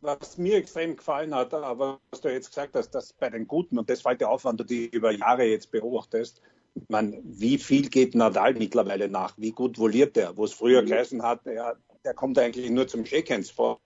Was 0.02 0.38
mir 0.38 0.58
extrem 0.58 0.98
gefallen 0.98 1.34
hat, 1.34 1.54
aber 1.54 2.02
was 2.12 2.20
du 2.20 2.30
jetzt 2.30 2.50
gesagt 2.50 2.76
hast, 2.76 2.92
dass 2.92 3.14
bei 3.14 3.30
den 3.30 3.48
Guten, 3.48 3.80
und 3.80 3.90
das 3.90 4.02
fällt 4.02 4.20
dir 4.20 4.30
auf, 4.30 4.44
wenn 4.44 4.58
du 4.58 4.66
die 4.66 4.88
über 4.88 5.12
Jahre 5.12 5.46
jetzt 5.46 5.72
beobachtest, 5.72 6.42
man, 6.90 7.18
wie 7.24 7.58
viel 7.58 7.90
geht 7.90 8.16
Nadal 8.16 8.54
mittlerweile 8.54 9.10
nach? 9.10 9.38
Wie 9.38 9.52
gut 9.52 9.78
voliert 9.78 10.16
der? 10.16 10.38
Wo 10.38 10.46
es 10.46 10.54
früher 10.54 10.82
mhm. 10.82 10.88
geheißen 10.88 11.24
hat, 11.24 11.46
ja, 11.46 11.74
der 12.04 12.14
kommt 12.14 12.38
eigentlich 12.38 12.70
nur 12.70 12.88
zum 12.88 13.06
Shakehands 13.06 13.50
vor. 13.50 13.80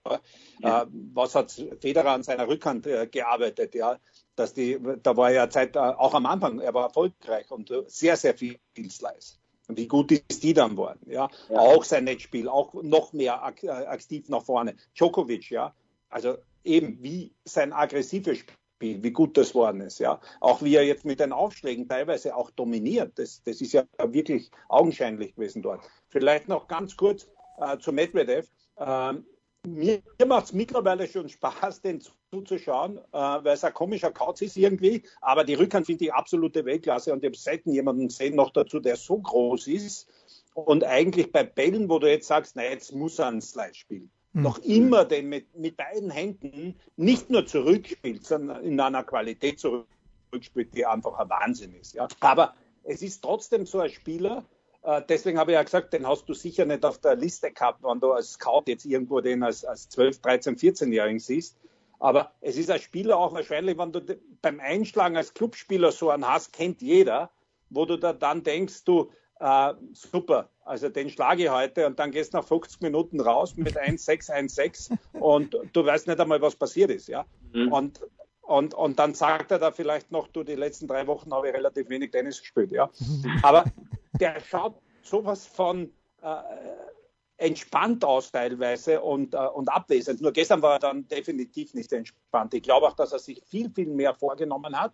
Ja. 0.60 0.84
Äh, 0.84 0.86
was 1.14 1.36
hat 1.36 1.52
Federer 1.80 2.12
an 2.12 2.24
seiner 2.24 2.48
Rückhand 2.48 2.86
äh, 2.86 3.08
gearbeitet? 3.08 3.76
Ja, 3.76 3.98
dass 4.36 4.54
die, 4.54 4.80
da 5.04 5.18
war 5.18 5.32
ja 5.32 5.50
Zeit 5.50 5.76
äh, 5.76 5.80
auch 5.80 6.14
am 6.14 6.26
Anfang, 6.26 6.60
er 6.60 6.74
war 6.74 6.86
erfolgreich 6.86 7.50
und 7.52 7.72
äh, 7.72 7.84
sehr, 7.88 8.18
sehr 8.18 8.36
viel 8.36 8.60
Slice. 8.76 9.38
Und 9.68 9.78
wie 9.78 9.88
gut 9.88 10.12
ist 10.12 10.44
die 10.44 10.54
dann 10.54 10.78
worden? 10.78 11.00
Ja, 11.06 11.30
ja. 11.50 11.60
auch 11.60 11.84
sein 11.84 12.06
Netzspiel, 12.06 12.50
auch 12.50 12.74
noch 12.74 13.14
mehr 13.14 13.44
ak 13.44 13.64
äh, 13.64 13.70
aktiv 13.70 14.28
nach 14.28 14.44
vorne. 14.44 14.76
Djokovic, 14.96 15.52
ja, 15.52 15.76
also 16.10 16.38
eben 16.64 17.02
wie 17.04 17.34
sein 17.46 17.72
aggressives 17.72 18.40
Spiel, 18.40 18.56
wie 18.80 19.12
gut 19.12 19.38
das 19.38 19.54
worden 19.54 19.82
ist, 19.82 20.00
ja. 20.00 20.20
Auch 20.40 20.62
wie 20.62 20.76
er 20.76 20.86
jetzt 20.86 21.06
mit 21.06 21.20
den 21.20 21.34
Aufschlägen 21.34 21.88
teilweise 21.88 22.36
auch 22.36 22.50
dominiert. 22.52 23.18
Das, 23.18 23.44
das 23.44 23.62
ist 23.62 23.74
ja 23.74 23.84
wirklich 23.98 24.52
augenscheinlich 24.68 25.36
gewesen 25.36 25.62
dort. 25.62 25.82
Vielleicht 26.08 26.48
noch 26.48 26.68
ganz 26.68 26.96
kurz 26.96 27.28
äh, 27.60 27.78
zu 27.78 27.92
Medvedev. 27.92 28.48
Ähm, 28.78 29.26
mir 29.68 30.02
macht 30.26 30.46
es 30.46 30.54
mittlerweile 30.54 31.08
schon 31.08 31.28
Spaß, 31.28 31.82
den 31.82 32.02
zuzuschauen, 32.32 32.98
äh, 32.98 33.02
weil 33.12 33.54
es 33.54 33.64
ein 33.64 33.74
komischer 33.74 34.12
Kauz 34.12 34.42
ist 34.42 34.56
irgendwie. 34.56 35.04
Aber 35.22 35.44
die 35.44 35.56
Rückhand 35.56 35.86
finde 35.86 36.06
ich 36.06 36.14
absolute 36.14 36.64
Weltklasse 36.64 37.12
und 37.12 37.24
ich 37.24 37.28
habe 37.28 37.38
selten 37.38 37.74
jemanden 37.74 38.08
gesehen 38.08 38.36
noch 38.36 38.52
dazu, 38.52 38.80
der 38.80 38.96
so 38.96 39.20
groß 39.20 39.68
ist. 39.68 40.08
Und 40.54 40.84
eigentlich 40.84 41.32
bei 41.32 41.44
Bällen, 41.44 41.90
wo 41.90 42.00
du 42.00 42.10
jetzt 42.10 42.28
sagst, 42.28 42.56
na, 42.56 42.64
jetzt 42.64 42.94
muss 42.94 43.20
er 43.20 43.28
einen 43.28 43.42
Slide 43.42 43.76
spielen. 43.76 44.12
Mhm. 44.34 44.42
Noch 44.44 44.60
immer 44.60 45.06
den 45.06 45.30
mit, 45.30 45.56
mit 45.56 45.78
beiden 45.78 46.12
Händen 46.12 46.80
nicht 46.96 47.30
nur 47.30 47.46
zurückspielt, 47.46 48.26
sondern 48.26 48.64
in 48.64 48.80
einer 48.80 49.04
Qualität 49.04 49.60
zurückspielt, 49.60 50.74
die 50.76 50.86
einfach 50.86 51.18
ein 51.18 51.30
Wahnsinn 51.30 51.74
ist. 51.74 51.94
Ja. 51.94 52.08
Aber 52.20 52.56
es 52.84 53.02
ist 53.02 53.22
trotzdem 53.22 53.66
so 53.66 53.80
ein 53.80 53.90
Spieler, 53.90 54.46
äh, 54.84 55.02
deswegen 55.08 55.38
habe 55.38 55.52
ich 55.52 55.56
ja 55.56 55.64
gesagt, 55.64 55.94
den 55.94 56.08
hast 56.08 56.28
du 56.30 56.34
sicher 56.34 56.66
nicht 56.66 56.86
auf 56.86 57.00
der 57.00 57.16
Liste 57.16 57.52
gehabt, 57.52 57.84
wenn 57.84 58.00
du 58.00 58.12
als 58.12 58.34
Scout 58.34 58.64
jetzt 58.68 58.86
irgendwo 58.86 59.20
den 59.22 59.44
als, 59.44 59.66
als 59.66 59.90
12, 59.90 60.22
13, 60.22 60.56
14-Jährigen 60.58 61.20
siehst. 61.20 61.58
Aber 62.00 62.32
es 62.40 62.58
ist 62.58 62.72
ein 62.72 62.80
Spieler 62.80 63.18
auch 63.18 63.34
wahrscheinlich, 63.34 63.78
wenn 63.78 63.92
du 63.92 64.02
beim 64.42 64.60
Einschlagen 64.62 65.18
als 65.18 65.34
Clubspieler 65.34 65.92
so 65.92 66.10
einen 66.10 66.26
hast, 66.26 66.54
kennt 66.54 66.82
jeder, 66.82 67.30
wo 67.70 67.86
du 67.86 67.98
da 67.98 68.14
dann 68.14 68.44
denkst, 68.44 68.86
du, 68.86 69.12
äh, 69.40 69.74
super, 69.94 70.50
also 70.66 70.90
den 70.90 71.10
schlage 71.10 71.44
ich 71.44 71.50
heute 71.50 71.88
und 71.88 71.98
dann 71.98 72.12
gehst 72.12 72.34
du 72.34 72.38
nach 72.38 72.46
50 72.46 72.82
Minuten 72.82 73.20
raus 73.22 73.56
mit 73.56 73.78
1-6, 73.78 74.30
1-6 74.30 74.98
und 75.20 75.58
du 75.74 75.86
weißt 75.86 76.08
nicht 76.08 76.20
einmal, 76.20 76.42
was 76.42 76.56
passiert 76.56 76.92
ist, 76.92 77.08
ja. 77.08 77.26
Mhm. 77.54 77.72
Und, 77.72 78.02
und, 78.42 78.74
und 78.74 79.00
dann 79.00 79.14
sagt 79.14 79.52
er 79.52 79.60
da 79.60 79.72
vielleicht 79.72 80.12
noch, 80.12 80.28
du, 80.28 80.44
die 80.44 80.56
letzten 80.56 80.88
drei 80.88 81.08
Wochen 81.08 81.34
habe 81.34 81.50
ich 81.50 81.54
relativ 81.54 81.90
wenig 81.90 82.12
Tennis 82.12 82.40
gespielt, 82.40 82.72
ja. 82.72 82.90
Aber 83.44 83.66
der 84.20 84.40
schaut 84.42 84.76
sowas 85.02 85.46
von 85.46 85.92
äh, 86.22 86.36
entspannt 87.38 88.04
aus 88.04 88.32
teilweise 88.32 89.02
und, 89.02 89.34
äh, 89.34 89.38
und 89.38 89.70
abwesend. 89.70 90.22
Nur 90.22 90.34
gestern 90.34 90.62
war 90.62 90.74
er 90.74 90.80
dann 90.80 91.08
definitiv 91.08 91.74
nicht 91.74 91.92
entspannt. 91.94 92.54
Ich 92.54 92.64
glaube 92.64 92.88
auch, 92.88 92.96
dass 92.96 93.14
er 93.14 93.20
sich 93.20 93.42
viel, 93.46 93.70
viel 93.70 93.88
mehr 93.88 94.14
vorgenommen 94.14 94.78
hat. 94.78 94.94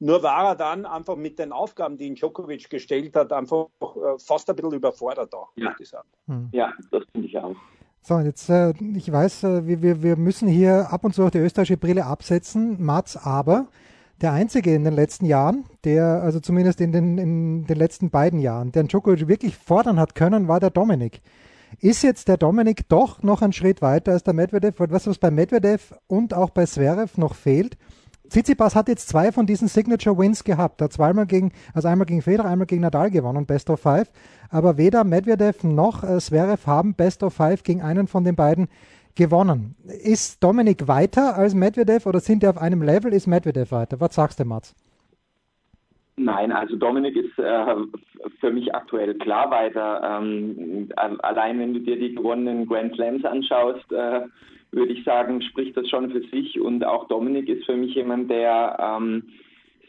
Nur 0.00 0.22
war 0.22 0.48
er 0.48 0.56
dann 0.56 0.86
einfach 0.86 1.16
mit 1.16 1.38
den 1.38 1.52
Aufgaben, 1.52 1.96
die 1.96 2.06
ihn 2.06 2.14
Djokovic 2.14 2.68
gestellt 2.68 3.14
hat, 3.16 3.32
einfach 3.32 3.66
äh, 3.80 4.18
fast 4.18 4.50
ein 4.50 4.56
bisschen 4.56 4.72
überfordert 4.72 5.34
auch, 5.34 5.50
ja. 5.56 5.74
ich 5.78 5.88
sagen. 5.88 6.08
Hm. 6.26 6.48
Ja, 6.52 6.72
das 6.90 7.04
finde 7.12 7.28
ich 7.28 7.38
auch. 7.38 7.54
So, 8.02 8.18
jetzt, 8.18 8.50
äh, 8.50 8.74
ich 8.94 9.10
weiß, 9.10 9.44
äh, 9.44 9.66
wir, 9.82 10.02
wir 10.02 10.16
müssen 10.16 10.48
hier 10.48 10.92
ab 10.92 11.04
und 11.04 11.14
zu 11.14 11.24
auch 11.24 11.30
die 11.30 11.38
österreichische 11.38 11.78
Brille 11.78 12.04
absetzen, 12.04 12.84
Mats, 12.84 13.16
aber 13.16 13.68
der 14.20 14.32
einzige 14.32 14.74
in 14.74 14.84
den 14.84 14.94
letzten 14.94 15.26
Jahren, 15.26 15.64
der, 15.84 16.22
also 16.22 16.38
zumindest 16.38 16.80
in 16.80 16.92
den, 16.92 17.18
in 17.18 17.66
den 17.66 17.76
letzten 17.76 18.10
beiden 18.10 18.40
Jahren, 18.40 18.72
der 18.72 18.84
Djokovic 18.84 19.26
wirklich 19.26 19.56
fordern 19.56 19.98
hat 19.98 20.14
können, 20.14 20.48
war 20.48 20.60
der 20.60 20.70
Dominik. 20.70 21.22
Ist 21.80 22.02
jetzt 22.02 22.28
der 22.28 22.36
Dominik 22.36 22.88
doch 22.88 23.22
noch 23.22 23.42
einen 23.42 23.52
Schritt 23.52 23.82
weiter 23.82 24.12
als 24.12 24.22
der 24.22 24.34
Medvedev? 24.34 24.78
Was, 24.90 25.06
was 25.06 25.18
bei 25.18 25.30
Medvedev 25.30 25.94
und 26.06 26.34
auch 26.34 26.50
bei 26.50 26.66
Zverev 26.66 27.18
noch 27.18 27.34
fehlt, 27.34 27.76
Tsitsipas 28.28 28.74
hat 28.74 28.88
jetzt 28.88 29.08
zwei 29.08 29.32
von 29.32 29.46
diesen 29.46 29.68
Signature 29.68 30.18
Wins 30.18 30.44
gehabt. 30.44 30.80
Er 30.80 30.86
hat 30.86 30.92
zweimal 30.92 31.26
gegen, 31.26 31.52
also 31.74 31.88
einmal 31.88 32.06
gegen 32.06 32.22
Federer, 32.22 32.48
einmal 32.48 32.66
gegen 32.66 32.82
Nadal 32.82 33.10
gewonnen, 33.10 33.46
Best 33.46 33.68
of 33.70 33.80
Five. 33.80 34.10
Aber 34.50 34.78
weder 34.78 35.04
Medvedev 35.04 35.62
noch 35.62 36.02
äh, 36.02 36.18
Zverev 36.18 36.66
haben 36.66 36.94
Best 36.94 37.22
of 37.22 37.34
Five 37.34 37.62
gegen 37.62 37.82
einen 37.82 38.06
von 38.06 38.24
den 38.24 38.34
beiden 38.34 38.68
gewonnen. 39.14 39.76
Ist 40.02 40.42
Dominik 40.42 40.88
weiter 40.88 41.36
als 41.36 41.54
Medvedev 41.54 42.06
oder 42.06 42.20
sind 42.20 42.42
die 42.42 42.48
auf 42.48 42.58
einem 42.58 42.82
Level? 42.82 43.12
Ist 43.12 43.26
Medvedev 43.26 43.70
weiter? 43.72 44.00
Was 44.00 44.14
sagst 44.14 44.40
du, 44.40 44.44
Mats? 44.44 44.74
Nein, 46.16 46.52
also 46.52 46.76
Dominik 46.76 47.16
ist 47.16 47.38
äh, 47.38 47.74
für 48.40 48.50
mich 48.52 48.72
aktuell 48.74 49.14
klar 49.14 49.50
weiter. 49.50 50.20
Ähm, 50.20 50.88
allein 50.96 51.58
wenn 51.58 51.74
du 51.74 51.80
dir 51.80 51.98
die 51.98 52.14
gewonnenen 52.14 52.66
Grand 52.66 52.94
Slams 52.94 53.24
anschaust, 53.24 53.90
äh, 53.92 54.20
würde 54.74 54.92
ich 54.92 55.04
sagen, 55.04 55.42
spricht 55.42 55.76
das 55.76 55.88
schon 55.88 56.10
für 56.10 56.22
sich. 56.28 56.60
Und 56.60 56.84
auch 56.84 57.08
Dominik 57.08 57.48
ist 57.48 57.64
für 57.66 57.76
mich 57.76 57.94
jemand, 57.94 58.30
der 58.30 58.76
ähm, 58.80 59.24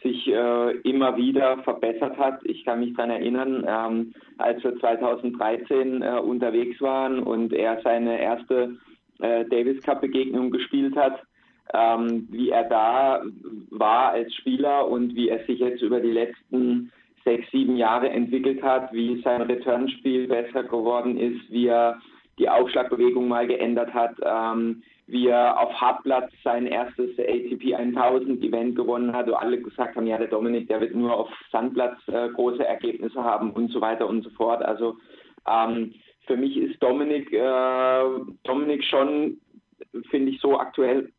sich 0.04 0.27
äh, 0.27 0.72
immer 0.82 1.18
wieder 1.18 1.58
verbessert 1.63 2.18
hat. 2.18 2.39
Ich 2.44 2.63
kann 2.63 2.80
mich 2.80 2.94
daran 2.94 3.10
erinnern, 3.10 3.65
ähm, 3.68 4.13
als 4.38 4.63
wir 4.63 4.77
2013 4.77 6.01
äh, 6.01 6.20
unterwegs 6.20 6.80
waren 6.80 7.20
und 7.20 7.54
er 7.54 7.82
seine 7.82 8.22
erste 8.22 8.77
äh, 9.20 9.46
Davis 9.46 9.82
Cup 9.84 10.01
Begegnung 10.01 10.51
gespielt 10.51 10.96
hat, 10.96 11.22
ähm, 11.74 12.27
wie 12.30 12.50
er 12.50 12.65
da 12.65 13.24
war 13.72 14.12
als 14.12 14.34
Spieler 14.36 14.88
und 14.88 15.15
wie 15.15 15.30
er 15.30 15.44
sich 15.46 15.60
jetzt 15.60 15.82
über 15.82 16.00
die 16.00 16.12
letzten 16.12 16.92
sechs, 17.24 17.50
sieben 17.51 17.75
Jahre 17.75 18.10
entwickelt 18.10 18.62
hat, 18.62 18.94
wie 18.94 19.22
sein 19.24 19.42
Returnspiel 19.42 20.27
besser 20.27 20.63
geworden 20.63 21.18
ist, 21.18 21.51
wie 21.51 21.68
er 21.68 22.00
die 22.38 22.50
Aufschlagbewegung 22.50 23.27
mal 23.27 23.48
geändert 23.48 23.94
hat, 23.94 24.15
ähm, 24.24 24.84
wie 25.08 25.27
er 25.27 25.60
auf 25.60 25.74
Hartplatz 25.80 26.32
sein 26.44 26.65
erstes 26.65 27.12
ATP 27.20 27.75
1000 27.75 28.44
Event 28.44 28.75
gewonnen 28.75 29.13
hat, 29.13 29.27
wo 29.27 29.34
alle 29.34 29.62
gesagt 29.62 29.96
haben, 29.96 30.08
ja, 30.08 30.18
der 30.18 30.27
Dominik, 30.27 30.68
der 30.68 30.82
wird 30.82 30.96
nur 30.96 31.15
auf 31.15 31.30
Sandplatz 31.51 31.98
äh, 32.08 32.30
große 32.30 32.65
Ergebnisse 32.65 33.24
haben 33.24 33.51
und 33.51 33.72
so 33.72 33.82
weiter 33.82 34.08
und 34.08 34.24
so 34.24 34.30
fort. 34.32 34.63
Also 34.63 34.98
ähm, 35.48 35.94
für 36.25 36.36
mich 36.36 36.58
ist 36.58 36.82
Dominik, 36.82 37.32
äh, 37.32 38.04
Dominik 38.44 38.84
schon, 38.84 39.39
finde 40.10 40.32
ich, 40.32 40.42
so 40.42 40.60
aktuell 40.60 41.12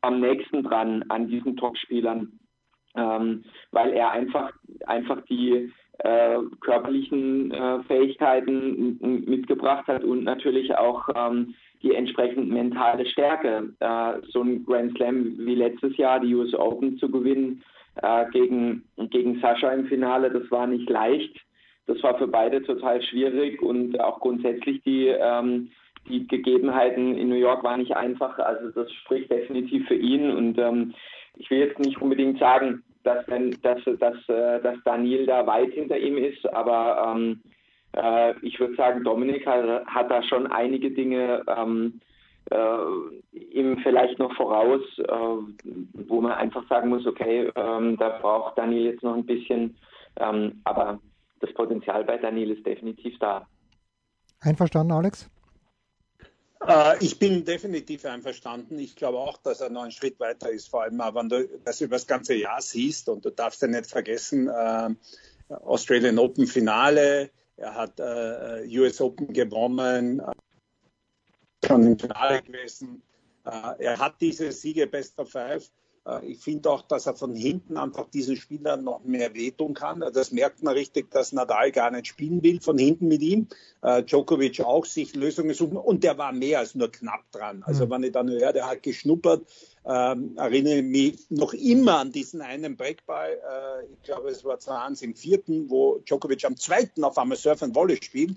am 0.00 0.20
nächsten 0.20 0.62
dran 0.62 1.04
an 1.08 1.28
diesen 1.28 1.56
Top-Spielern, 1.56 2.38
ähm, 2.96 3.44
weil 3.72 3.92
er 3.92 4.12
einfach, 4.12 4.52
einfach 4.86 5.20
die 5.26 5.70
äh, 5.98 6.38
körperlichen 6.60 7.50
äh, 7.52 7.82
Fähigkeiten 7.84 8.98
mitgebracht 9.26 9.86
hat 9.86 10.04
und 10.04 10.24
natürlich 10.24 10.76
auch 10.76 11.08
ähm, 11.14 11.54
die 11.82 11.94
entsprechend 11.94 12.50
mentale 12.50 13.06
Stärke. 13.06 13.72
Äh, 13.80 14.20
so 14.30 14.42
ein 14.42 14.64
Grand 14.64 14.96
Slam 14.96 15.36
wie 15.38 15.54
letztes 15.54 15.96
Jahr, 15.96 16.20
die 16.20 16.34
US 16.34 16.54
Open 16.54 16.98
zu 16.98 17.10
gewinnen 17.10 17.62
äh, 18.02 18.26
gegen, 18.30 18.84
gegen 19.10 19.40
Sascha 19.40 19.70
im 19.72 19.86
Finale, 19.86 20.30
das 20.30 20.50
war 20.50 20.66
nicht 20.66 20.88
leicht. 20.88 21.34
Das 21.86 22.02
war 22.02 22.18
für 22.18 22.26
beide 22.26 22.62
total 22.62 23.00
schwierig 23.02 23.62
und 23.62 24.00
auch 24.00 24.20
grundsätzlich 24.20 24.82
die, 24.82 25.06
ähm, 25.06 25.70
die 26.08 26.26
Gegebenheiten 26.26 27.16
in 27.16 27.28
New 27.28 27.36
York 27.36 27.62
waren 27.62 27.80
nicht 27.80 27.96
einfach. 27.96 28.38
Also 28.38 28.70
das 28.70 28.90
spricht 28.92 29.30
definitiv 29.30 29.86
für 29.86 29.94
ihn 29.94 30.30
und 30.30 30.58
ähm, 30.58 30.94
ich 31.36 31.50
will 31.50 31.58
jetzt 31.58 31.78
nicht 31.78 32.00
unbedingt 32.00 32.38
sagen, 32.38 32.82
dass, 33.06 33.24
dass, 33.62 33.78
dass, 33.98 34.28
äh, 34.28 34.60
dass 34.60 34.76
Daniel 34.84 35.26
da 35.26 35.46
weit 35.46 35.72
hinter 35.72 35.96
ihm 35.98 36.18
ist, 36.18 36.44
aber 36.52 37.14
ähm, 37.14 37.40
äh, 37.92 38.34
ich 38.42 38.58
würde 38.58 38.74
sagen, 38.74 39.04
Dominik 39.04 39.46
hat, 39.46 39.86
hat, 39.86 40.10
da 40.10 40.22
schon 40.22 40.46
einige 40.48 40.90
Dinge 40.90 41.42
ähm, 41.46 42.00
äh, 42.50 43.36
ihm 43.36 43.78
vielleicht 43.78 44.18
noch 44.18 44.34
voraus, 44.34 44.82
äh, 44.98 45.68
wo 46.08 46.20
man 46.20 46.32
einfach 46.32 46.68
sagen 46.68 46.88
muss, 46.88 47.06
okay, 47.06 47.50
ähm, 47.54 47.96
da 47.96 48.18
braucht 48.20 48.58
Daniel 48.58 48.86
jetzt 48.86 49.02
noch 49.02 49.14
ein 49.14 49.26
bisschen, 49.26 49.76
ähm, 50.18 50.60
aber 50.64 50.98
das 51.40 51.52
Potenzial 51.54 52.04
bei 52.04 52.16
Daniel 52.16 52.50
ist 52.50 52.66
definitiv 52.66 53.18
da. 53.20 53.46
Einverstanden, 54.40 54.92
Alex? 54.92 55.30
Äh, 56.66 57.04
ich 57.04 57.18
bin 57.18 57.44
definitiv 57.44 58.04
einverstanden. 58.04 58.78
Ich 58.78 58.96
glaube 58.96 59.18
auch, 59.18 59.36
dass 59.38 59.60
er 59.60 59.70
noch 59.70 59.82
einen 59.82 59.92
Schritt 59.92 60.18
weiter 60.18 60.50
ist, 60.50 60.68
vor 60.68 60.82
allem 60.82 60.98
wenn 60.98 61.28
du 61.28 61.48
das 61.64 61.80
über 61.80 61.96
das 61.96 62.06
ganze 62.06 62.34
Jahr 62.34 62.60
siehst 62.60 63.08
und 63.08 63.24
du 63.24 63.30
darfst 63.30 63.62
ja 63.62 63.68
nicht 63.68 63.86
vergessen, 63.86 64.48
äh, 64.48 64.90
Australian 65.48 66.18
Open 66.18 66.46
Finale, 66.46 67.30
er 67.56 67.74
hat 67.74 68.00
äh, 68.00 68.66
US 68.78 69.00
Open 69.00 69.32
gewonnen, 69.32 70.20
schon 71.64 71.86
im 71.86 71.98
Finale 71.98 72.42
gewesen. 72.42 73.02
Er 73.44 73.98
hat 74.00 74.20
diese 74.20 74.50
Siege 74.50 74.88
Best 74.88 75.16
of 75.20 75.30
Five. 75.30 75.70
Äh, 76.06 76.26
ich 76.26 76.38
finde 76.38 76.70
auch, 76.70 76.82
dass 76.82 77.06
er 77.06 77.14
von 77.14 77.34
hinten 77.34 77.76
einfach 77.76 78.08
diesen 78.08 78.36
Spielern 78.36 78.84
noch 78.84 79.04
mehr 79.04 79.34
wehtun 79.34 79.74
kann. 79.74 80.02
Also 80.02 80.20
das 80.20 80.32
merkt 80.32 80.62
man 80.62 80.74
richtig, 80.74 81.10
dass 81.10 81.32
Nadal 81.32 81.72
gar 81.72 81.90
nicht 81.90 82.06
spielen 82.06 82.42
will 82.42 82.60
von 82.60 82.78
hinten 82.78 83.08
mit 83.08 83.22
ihm. 83.22 83.48
Äh, 83.82 84.02
Djokovic 84.02 84.60
auch 84.60 84.84
sich 84.84 85.14
Lösungen 85.14 85.54
suchen 85.54 85.76
und 85.76 86.04
der 86.04 86.18
war 86.18 86.32
mehr 86.32 86.60
als 86.60 86.74
nur 86.74 86.90
knapp 86.90 87.30
dran. 87.32 87.62
Also 87.64 87.86
mhm. 87.86 87.90
wenn 87.90 88.02
ich 88.04 88.12
dann 88.12 88.30
höre, 88.30 88.52
der 88.52 88.66
hat 88.66 88.82
geschnuppert, 88.82 89.46
ähm, 89.84 90.36
erinnere 90.36 90.82
mich 90.82 91.30
noch 91.30 91.52
immer 91.52 91.98
an 91.98 92.12
diesen 92.12 92.40
einen 92.40 92.76
Breakball. 92.76 93.32
Äh, 93.32 93.86
ich 93.92 94.02
glaube, 94.02 94.30
es 94.30 94.44
war 94.44 94.58
20 94.58 95.08
im 95.08 95.14
vierten, 95.14 95.70
wo 95.70 95.98
Djokovic 95.98 96.44
am 96.44 96.56
zweiten 96.56 97.04
auf 97.04 97.18
einmal 97.18 97.36
Surf 97.36 97.62
and 97.62 97.74
Volley 97.74 97.96
spielt 98.02 98.36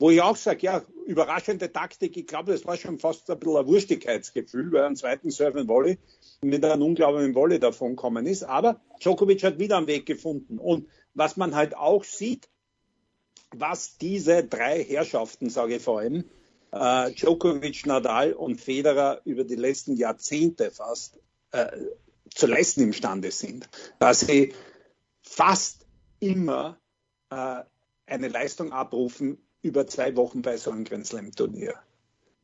wo 0.00 0.08
ich 0.08 0.22
auch 0.22 0.34
sage, 0.34 0.60
ja, 0.62 0.82
überraschende 1.06 1.70
Taktik. 1.70 2.16
Ich 2.16 2.26
glaube, 2.26 2.52
das 2.52 2.64
war 2.64 2.78
schon 2.78 2.98
fast 2.98 3.30
ein 3.30 3.38
bisschen 3.38 3.58
ein 3.58 3.66
Wurstigkeitsgefühl, 3.66 4.72
weil 4.72 4.84
am 4.84 4.96
zweiten 4.96 5.30
Surf 5.30 5.54
and 5.54 5.68
Volley 5.68 5.98
mit 6.42 6.64
einem 6.64 6.82
unglaublichen 6.82 7.34
Volley 7.34 7.58
davon 7.58 7.90
gekommen 7.90 8.26
ist. 8.26 8.42
Aber 8.44 8.80
Djokovic 9.00 9.42
hat 9.42 9.58
wieder 9.58 9.76
einen 9.76 9.86
Weg 9.86 10.06
gefunden. 10.06 10.58
Und 10.58 10.88
was 11.14 11.36
man 11.36 11.54
halt 11.54 11.76
auch 11.76 12.04
sieht, 12.04 12.48
was 13.50 13.98
diese 13.98 14.44
drei 14.44 14.82
Herrschaften, 14.82 15.50
sage 15.50 15.76
ich 15.76 15.82
vor 15.82 16.00
allem, 16.00 16.24
äh, 16.72 17.12
Djokovic, 17.12 17.84
Nadal 17.86 18.32
und 18.32 18.60
Federer 18.60 19.20
über 19.24 19.44
die 19.44 19.56
letzten 19.56 19.96
Jahrzehnte 19.96 20.70
fast 20.70 21.20
äh, 21.50 21.66
zu 22.32 22.46
leisten 22.46 22.82
imstande 22.82 23.32
sind, 23.32 23.68
dass 23.98 24.20
sie 24.20 24.54
fast 25.22 25.84
immer 26.20 26.78
äh, 27.30 27.62
eine 28.06 28.28
Leistung 28.28 28.72
abrufen, 28.72 29.38
über 29.62 29.86
zwei 29.86 30.16
Wochen 30.16 30.42
bei 30.42 30.56
so 30.56 30.70
einem 30.70 30.84
Grand 30.84 31.06
Slam 31.06 31.32
Turnier. 31.32 31.74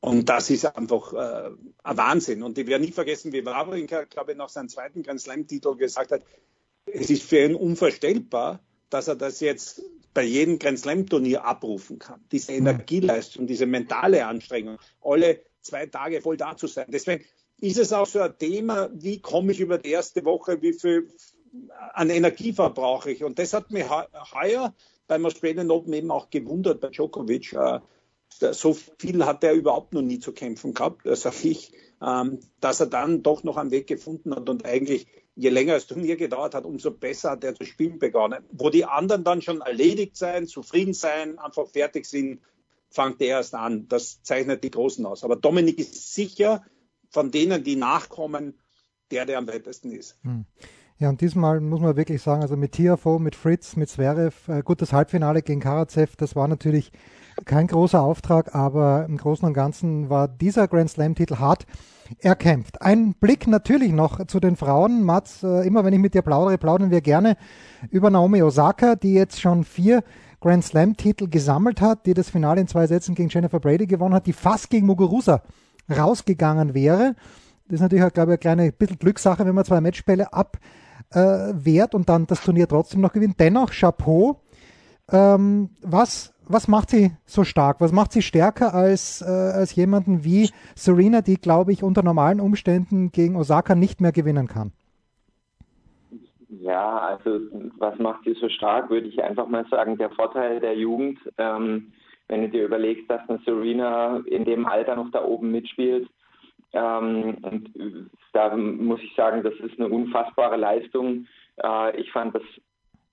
Und 0.00 0.28
das 0.28 0.50
ist 0.50 0.64
einfach 0.64 1.12
äh, 1.12 1.50
ein 1.82 1.96
Wahnsinn. 1.96 2.42
Und 2.42 2.58
ich 2.58 2.66
werde 2.66 2.84
nie 2.84 2.92
vergessen, 2.92 3.32
wie 3.32 3.44
Wawrinka, 3.44 4.04
glaube 4.04 4.32
ich, 4.32 4.38
nach 4.38 4.48
seinem 4.48 4.68
zweiten 4.68 5.02
Grand 5.02 5.20
Slam-Titel 5.20 5.74
gesagt 5.76 6.12
hat, 6.12 6.22
es 6.86 7.10
ist 7.10 7.22
für 7.22 7.44
ihn 7.44 7.54
unvorstellbar, 7.54 8.60
dass 8.90 9.08
er 9.08 9.16
das 9.16 9.40
jetzt 9.40 9.82
bei 10.14 10.22
jedem 10.22 10.58
Grand 10.58 10.78
Slam-Turnier 10.78 11.44
abrufen 11.44 11.98
kann. 11.98 12.24
Diese. 12.30 12.52
Energieleistung, 12.52 13.46
diese 13.46 13.66
mentale 13.66 14.26
Anstrengung, 14.26 14.78
alle 15.02 15.40
zwei 15.60 15.86
Tage 15.86 16.20
voll 16.20 16.36
da 16.36 16.56
zu 16.56 16.66
sein. 16.66 16.86
Deswegen 16.88 17.24
ist 17.60 17.78
es 17.78 17.92
auch 17.92 18.06
so 18.06 18.20
ein 18.20 18.38
Thema, 18.38 18.90
wie 18.94 19.20
komme 19.20 19.52
ich 19.52 19.60
über 19.60 19.78
die 19.78 19.90
erste 19.90 20.24
Woche, 20.24 20.62
wie 20.62 20.72
viel 20.72 21.08
an 21.92 22.10
Energie 22.10 22.52
verbrauche 22.52 23.10
ich. 23.10 23.24
Und 23.24 23.38
das 23.38 23.52
hat 23.52 23.70
mich 23.70 23.84
heuer 23.88 24.74
beim 25.06 25.26
Australian 25.26 25.70
Open 25.70 25.92
eben 25.92 26.10
auch 26.10 26.30
gewundert 26.30 26.80
bei 26.80 26.88
Djokovic. 26.88 27.52
Äh, 27.52 27.80
so 28.28 28.74
viel 28.98 29.24
hat 29.24 29.42
er 29.44 29.54
überhaupt 29.54 29.94
noch 29.94 30.02
nie 30.02 30.18
zu 30.18 30.32
kämpfen 30.32 30.74
gehabt, 30.74 31.06
das 31.06 31.20
sage 31.22 31.48
ich, 31.48 31.72
ähm, 32.02 32.40
dass 32.60 32.80
er 32.80 32.86
dann 32.86 33.22
doch 33.22 33.42
noch 33.44 33.56
einen 33.56 33.70
Weg 33.70 33.86
gefunden 33.86 34.34
hat 34.34 34.48
und 34.48 34.64
eigentlich 34.64 35.06
je 35.34 35.50
länger 35.50 35.74
das 35.74 35.86
Turnier 35.86 36.16
gedauert 36.16 36.54
hat, 36.54 36.64
umso 36.64 36.90
besser 36.90 37.32
hat 37.32 37.44
er 37.44 37.54
zu 37.54 37.64
spielen 37.64 37.98
begonnen. 37.98 38.42
Wo 38.50 38.70
die 38.70 38.86
anderen 38.86 39.22
dann 39.22 39.42
schon 39.42 39.60
erledigt 39.60 40.16
sein, 40.16 40.46
zufrieden 40.46 40.94
sein, 40.94 41.38
einfach 41.38 41.68
fertig 41.68 42.06
sind, 42.06 42.40
fängt 42.88 43.20
er 43.20 43.28
erst 43.38 43.54
an. 43.54 43.86
Das 43.88 44.22
zeichnet 44.22 44.64
die 44.64 44.70
Großen 44.70 45.04
aus. 45.04 45.24
Aber 45.24 45.36
Dominik 45.36 45.78
ist 45.78 46.14
sicher 46.14 46.64
von 47.10 47.30
denen, 47.30 47.64
die 47.64 47.76
nachkommen, 47.76 48.58
der, 49.10 49.26
der 49.26 49.38
am 49.38 49.46
weitesten 49.46 49.92
ist. 49.92 50.18
Hm. 50.22 50.46
Ja, 50.98 51.10
und 51.10 51.20
diesmal 51.20 51.60
muss 51.60 51.80
man 51.80 51.96
wirklich 51.96 52.22
sagen, 52.22 52.40
also 52.40 52.56
mit 52.56 52.72
Tiafo, 52.72 53.18
mit 53.18 53.36
Fritz, 53.36 53.76
mit 53.76 53.90
Zverev, 53.90 54.48
äh, 54.48 54.62
gut, 54.62 54.80
das 54.80 54.94
Halbfinale 54.94 55.42
gegen 55.42 55.60
Karatsev, 55.60 56.16
das 56.16 56.34
war 56.34 56.48
natürlich 56.48 56.90
kein 57.44 57.66
großer 57.66 58.00
Auftrag, 58.00 58.54
aber 58.54 59.04
im 59.06 59.16
Großen 59.16 59.46
und 59.46 59.54
Ganzen 59.54 60.08
war 60.08 60.28
dieser 60.28 60.68
Grand 60.68 60.90
Slam-Titel 60.90 61.36
hart 61.36 61.66
erkämpft. 62.18 62.82
Ein 62.82 63.14
Blick 63.14 63.46
natürlich 63.46 63.92
noch 63.92 64.26
zu 64.26 64.40
den 64.40 64.56
Frauen. 64.56 65.02
Mats, 65.02 65.42
äh, 65.42 65.66
immer 65.66 65.84
wenn 65.84 65.92
ich 65.92 66.00
mit 66.00 66.14
dir 66.14 66.22
plaudere, 66.22 66.58
plaudern 66.58 66.90
wir 66.90 67.00
gerne 67.00 67.36
über 67.90 68.10
Naomi 68.10 68.42
Osaka, 68.42 68.96
die 68.96 69.14
jetzt 69.14 69.40
schon 69.40 69.64
vier 69.64 70.02
Grand 70.40 70.64
Slam-Titel 70.64 71.28
gesammelt 71.28 71.80
hat, 71.80 72.06
die 72.06 72.14
das 72.14 72.30
Finale 72.30 72.60
in 72.60 72.68
zwei 72.68 72.86
Sätzen 72.86 73.14
gegen 73.14 73.28
Jennifer 73.28 73.60
Brady 73.60 73.86
gewonnen 73.86 74.14
hat, 74.14 74.26
die 74.26 74.32
fast 74.32 74.70
gegen 74.70 74.86
Muguruza 74.86 75.42
rausgegangen 75.90 76.74
wäre. 76.74 77.14
Das 77.68 77.76
ist 77.76 77.80
natürlich, 77.80 78.12
glaube 78.12 78.32
ich, 78.32 78.34
eine 78.34 78.38
kleine 78.38 78.72
bisschen 78.72 78.98
Glückssache, 78.98 79.44
wenn 79.44 79.54
man 79.54 79.64
zwei 79.64 79.80
Matchbälle 79.80 80.32
ab 80.32 80.58
äh, 81.10 81.86
und 81.92 82.08
dann 82.08 82.26
das 82.26 82.42
Turnier 82.42 82.68
trotzdem 82.68 83.00
noch 83.00 83.12
gewinnt. 83.12 83.40
Dennoch, 83.40 83.70
Chapeau. 83.72 84.40
Ähm, 85.10 85.70
was, 85.82 86.32
was 86.48 86.68
macht 86.68 86.90
sie 86.90 87.12
so 87.24 87.44
stark? 87.44 87.80
Was 87.80 87.92
macht 87.92 88.12
sie 88.12 88.22
stärker 88.22 88.74
als, 88.74 89.22
äh, 89.22 89.24
als 89.26 89.74
jemanden 89.74 90.24
wie 90.24 90.50
Serena, 90.74 91.20
die, 91.20 91.36
glaube 91.36 91.72
ich, 91.72 91.82
unter 91.82 92.02
normalen 92.02 92.40
Umständen 92.40 93.10
gegen 93.12 93.36
Osaka 93.36 93.74
nicht 93.74 94.00
mehr 94.00 94.12
gewinnen 94.12 94.46
kann? 94.46 94.72
Ja, 96.48 96.98
also 96.98 97.40
was 97.78 97.98
macht 97.98 98.24
sie 98.24 98.34
so 98.34 98.48
stark, 98.48 98.90
würde 98.90 99.08
ich 99.08 99.22
einfach 99.22 99.46
mal 99.48 99.66
sagen, 99.70 99.98
der 99.98 100.10
Vorteil 100.10 100.60
der 100.60 100.76
Jugend. 100.76 101.18
Ähm, 101.38 101.92
wenn 102.28 102.42
du 102.42 102.48
dir 102.48 102.64
überlegst, 102.64 103.08
dass 103.10 103.20
eine 103.28 103.38
Serena 103.44 104.20
in 104.26 104.44
dem 104.44 104.66
Alter 104.66 104.96
noch 104.96 105.10
da 105.10 105.24
oben 105.24 105.52
mitspielt, 105.52 106.08
ähm, 106.72 107.36
und 107.42 107.70
da 108.32 108.54
muss 108.56 109.00
ich 109.02 109.14
sagen, 109.14 109.42
das 109.42 109.54
ist 109.54 109.78
eine 109.78 109.88
unfassbare 109.88 110.56
Leistung. 110.56 111.26
Äh, 111.62 112.00
ich 112.00 112.10
fand 112.12 112.34
das 112.34 112.42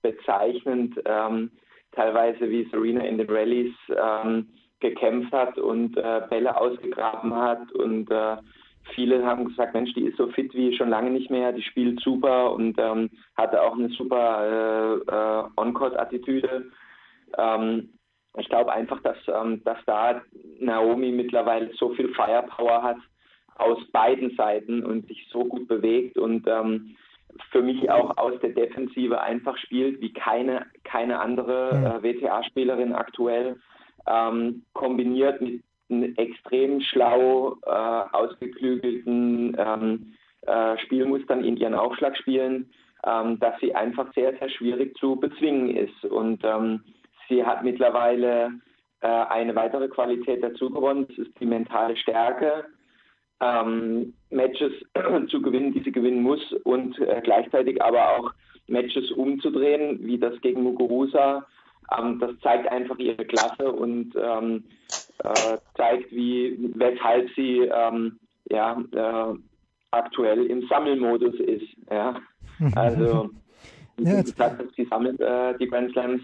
bezeichnend, 0.02 1.00
ähm, 1.06 1.50
teilweise 1.94 2.50
wie 2.50 2.68
Serena 2.70 3.04
in 3.04 3.18
den 3.18 3.30
Rallyes 3.30 3.74
ähm, 3.88 4.48
gekämpft 4.80 5.32
hat 5.32 5.58
und 5.58 5.96
äh, 5.96 6.22
Bälle 6.28 6.56
ausgegraben 6.56 7.34
hat 7.34 7.72
und 7.72 8.10
äh, 8.10 8.36
viele 8.94 9.24
haben 9.24 9.46
gesagt, 9.46 9.74
Mensch, 9.74 9.92
die 9.94 10.06
ist 10.06 10.18
so 10.18 10.28
fit 10.28 10.52
wie 10.54 10.76
schon 10.76 10.90
lange 10.90 11.10
nicht 11.10 11.30
mehr, 11.30 11.52
die 11.52 11.62
spielt 11.62 12.00
super 12.00 12.52
und 12.52 12.78
ähm, 12.78 13.10
hatte 13.36 13.62
auch 13.62 13.74
eine 13.74 13.88
super 13.90 15.00
äh, 15.08 15.10
äh, 15.10 15.44
On-Court-Attitüde. 15.56 16.70
Ähm, 17.38 17.90
ich 18.36 18.48
glaube 18.48 18.72
einfach, 18.72 19.00
dass, 19.02 19.16
ähm, 19.28 19.62
dass 19.64 19.78
da 19.86 20.20
Naomi 20.60 21.12
mittlerweile 21.12 21.70
so 21.74 21.90
viel 21.94 22.12
Firepower 22.14 22.82
hat, 22.82 22.98
aus 23.56 23.78
beiden 23.92 24.34
Seiten 24.36 24.84
und 24.84 25.06
sich 25.06 25.28
so 25.30 25.44
gut 25.44 25.68
bewegt 25.68 26.18
und 26.18 26.46
ähm, 26.48 26.96
für 27.50 27.62
mich 27.62 27.90
auch 27.90 28.16
aus 28.16 28.38
der 28.40 28.50
Defensive 28.50 29.20
einfach 29.20 29.56
spielt 29.58 30.00
wie 30.00 30.12
keine, 30.12 30.66
keine 30.84 31.20
andere 31.20 32.00
äh, 32.02 32.02
WTA-Spielerin 32.02 32.92
aktuell, 32.92 33.56
ähm, 34.06 34.62
kombiniert 34.72 35.40
mit 35.40 35.62
einem 35.90 36.14
extrem 36.16 36.80
schlau 36.80 37.56
äh, 37.66 37.70
ausgeklügelten 37.70 39.56
ähm, 39.58 40.14
äh, 40.46 40.78
Spielmustern 40.78 41.44
in 41.44 41.56
ihren 41.56 41.74
Aufschlagspielen, 41.74 42.70
ähm, 43.06 43.38
dass 43.40 43.58
sie 43.60 43.74
einfach 43.74 44.12
sehr, 44.14 44.36
sehr 44.38 44.50
schwierig 44.50 44.96
zu 44.98 45.16
bezwingen 45.16 45.76
ist. 45.76 46.04
Und 46.04 46.42
ähm, 46.44 46.84
sie 47.28 47.44
hat 47.44 47.64
mittlerweile 47.64 48.52
äh, 49.00 49.06
eine 49.06 49.54
weitere 49.54 49.88
Qualität 49.88 50.42
dazu 50.42 50.70
gewonnen, 50.70 51.06
das 51.08 51.18
ist 51.18 51.38
die 51.40 51.46
mentale 51.46 51.96
Stärke. 51.96 52.66
Ähm, 53.40 54.14
Matches 54.34 54.72
zu 55.28 55.40
gewinnen, 55.40 55.72
die 55.72 55.80
sie 55.80 55.92
gewinnen 55.92 56.22
muss 56.22 56.52
und 56.64 56.98
äh, 56.98 57.20
gleichzeitig 57.22 57.82
aber 57.82 58.16
auch 58.16 58.32
Matches 58.66 59.10
umzudrehen, 59.12 59.98
wie 60.02 60.18
das 60.18 60.40
gegen 60.40 60.62
Muguruza 60.62 61.46
ähm, 61.92 62.18
das 62.18 62.30
zeigt 62.42 62.70
einfach 62.70 62.98
ihre 62.98 63.24
Klasse 63.24 63.70
und 63.70 64.14
ähm, 64.16 64.64
äh, 65.18 65.58
zeigt, 65.76 66.10
wie, 66.12 66.72
weshalb 66.74 67.28
sie 67.34 67.60
ähm, 67.60 68.18
ja, 68.50 68.80
äh, 68.92 69.38
aktuell 69.90 70.46
im 70.46 70.66
Sammelmodus 70.68 71.34
ist. 71.40 71.66
Ja. 71.90 72.16
Also, 72.76 73.30
ja, 73.98 74.22
gesagt, 74.22 74.62
sie 74.76 74.84
sammelt 74.84 75.20
äh, 75.20 75.58
die 75.58 75.66
Grand 75.66 75.90
Slams. 75.90 76.22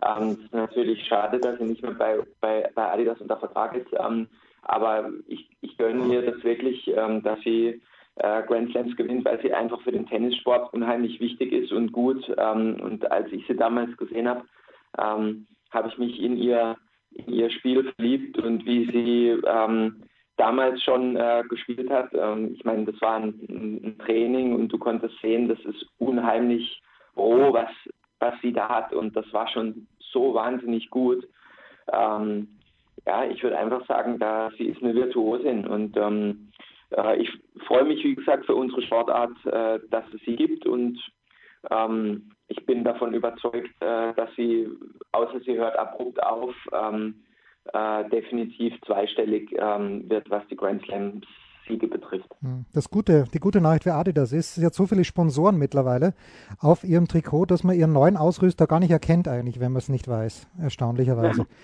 Ähm, 0.00 0.30
es 0.30 0.38
ist 0.38 0.52
natürlich 0.52 1.04
schade, 1.04 1.40
dass 1.40 1.58
sie 1.58 1.64
nicht 1.64 1.82
mehr 1.82 1.94
bei, 1.94 2.20
bei, 2.40 2.70
bei 2.76 2.92
Adidas 2.92 3.20
unter 3.20 3.36
Vertrag 3.36 3.74
ist. 3.74 3.88
Ähm, 3.98 4.28
aber 4.64 5.10
ich, 5.26 5.48
ich 5.60 5.76
gönne 5.76 6.12
ihr 6.12 6.22
das 6.22 6.42
wirklich, 6.42 6.88
ähm, 6.88 7.22
dass 7.22 7.40
sie 7.40 7.80
äh, 8.16 8.42
Grand 8.44 8.70
Slams 8.70 8.96
gewinnt, 8.96 9.24
weil 9.24 9.40
sie 9.42 9.52
einfach 9.52 9.80
für 9.82 9.92
den 9.92 10.06
Tennissport 10.06 10.72
unheimlich 10.72 11.20
wichtig 11.20 11.52
ist 11.52 11.72
und 11.72 11.92
gut. 11.92 12.24
Ähm, 12.38 12.80
und 12.80 13.10
als 13.10 13.30
ich 13.32 13.46
sie 13.46 13.56
damals 13.56 13.96
gesehen 13.96 14.28
habe, 14.28 14.44
ähm, 14.98 15.46
habe 15.70 15.88
ich 15.88 15.98
mich 15.98 16.20
in 16.20 16.36
ihr, 16.36 16.76
in 17.10 17.32
ihr 17.32 17.50
Spiel 17.50 17.92
verliebt 17.92 18.38
und 18.38 18.64
wie 18.64 18.86
sie 18.86 19.42
ähm, 19.46 20.02
damals 20.36 20.82
schon 20.82 21.16
äh, 21.16 21.42
gespielt 21.48 21.90
hat. 21.90 22.10
Ähm, 22.14 22.54
ich 22.54 22.64
meine, 22.64 22.84
das 22.84 23.00
war 23.00 23.16
ein, 23.16 23.34
ein, 23.48 23.98
Training 23.98 24.54
und 24.54 24.68
du 24.68 24.78
konntest 24.78 25.14
sehen, 25.20 25.48
das 25.48 25.58
ist 25.60 25.86
unheimlich 25.98 26.82
roh, 27.16 27.52
was, 27.52 27.70
was 28.20 28.34
sie 28.42 28.52
da 28.52 28.68
hat 28.68 28.92
und 28.92 29.16
das 29.16 29.30
war 29.32 29.48
schon 29.48 29.86
so 29.98 30.34
wahnsinnig 30.34 30.90
gut. 30.90 31.26
Ähm, 31.92 32.48
ja, 33.06 33.24
ich 33.24 33.42
würde 33.42 33.58
einfach 33.58 33.86
sagen, 33.86 34.18
da 34.18 34.50
sie 34.56 34.64
ist 34.64 34.82
eine 34.82 34.94
Virtuosin 34.94 35.66
und 35.66 35.96
ähm, 35.96 36.50
äh, 36.90 37.16
ich 37.16 37.30
freue 37.66 37.84
mich, 37.84 38.02
wie 38.04 38.14
gesagt, 38.14 38.46
für 38.46 38.54
unsere 38.54 38.82
Sportart, 38.82 39.32
äh, 39.46 39.80
dass 39.90 40.04
es 40.14 40.20
sie 40.24 40.36
gibt 40.36 40.66
und 40.66 40.98
ähm, 41.70 42.30
ich 42.48 42.64
bin 42.66 42.84
davon 42.84 43.14
überzeugt, 43.14 43.70
äh, 43.80 44.14
dass 44.14 44.30
sie, 44.36 44.68
außer 45.12 45.40
sie 45.40 45.56
hört 45.56 45.78
abrupt 45.78 46.22
auf, 46.22 46.54
ähm, 46.72 47.22
äh, 47.72 48.08
definitiv 48.10 48.74
zweistellig 48.86 49.54
ähm, 49.58 50.08
wird, 50.08 50.28
was 50.30 50.46
die 50.48 50.56
Grand 50.56 50.82
Slam 50.84 51.22
Siege 51.66 51.88
betrifft. 51.88 52.28
Hm. 52.42 52.66
Das 52.74 52.90
Gute, 52.90 53.24
die 53.32 53.38
gute 53.38 53.60
Nachricht 53.60 53.84
für 53.84 53.94
Adidas 53.94 54.32
ist, 54.32 54.56
sie 54.56 54.66
hat 54.66 54.74
so 54.74 54.86
viele 54.86 55.04
Sponsoren 55.04 55.56
mittlerweile 55.58 56.14
auf 56.60 56.84
ihrem 56.84 57.08
Trikot, 57.08 57.46
dass 57.46 57.64
man 57.64 57.76
ihren 57.76 57.92
neuen 57.92 58.18
Ausrüster 58.18 58.66
gar 58.66 58.80
nicht 58.80 58.90
erkennt 58.90 59.28
eigentlich, 59.28 59.60
wenn 59.60 59.72
man 59.72 59.78
es 59.78 59.88
nicht 59.88 60.08
weiß, 60.08 60.46
erstaunlicherweise. 60.60 61.46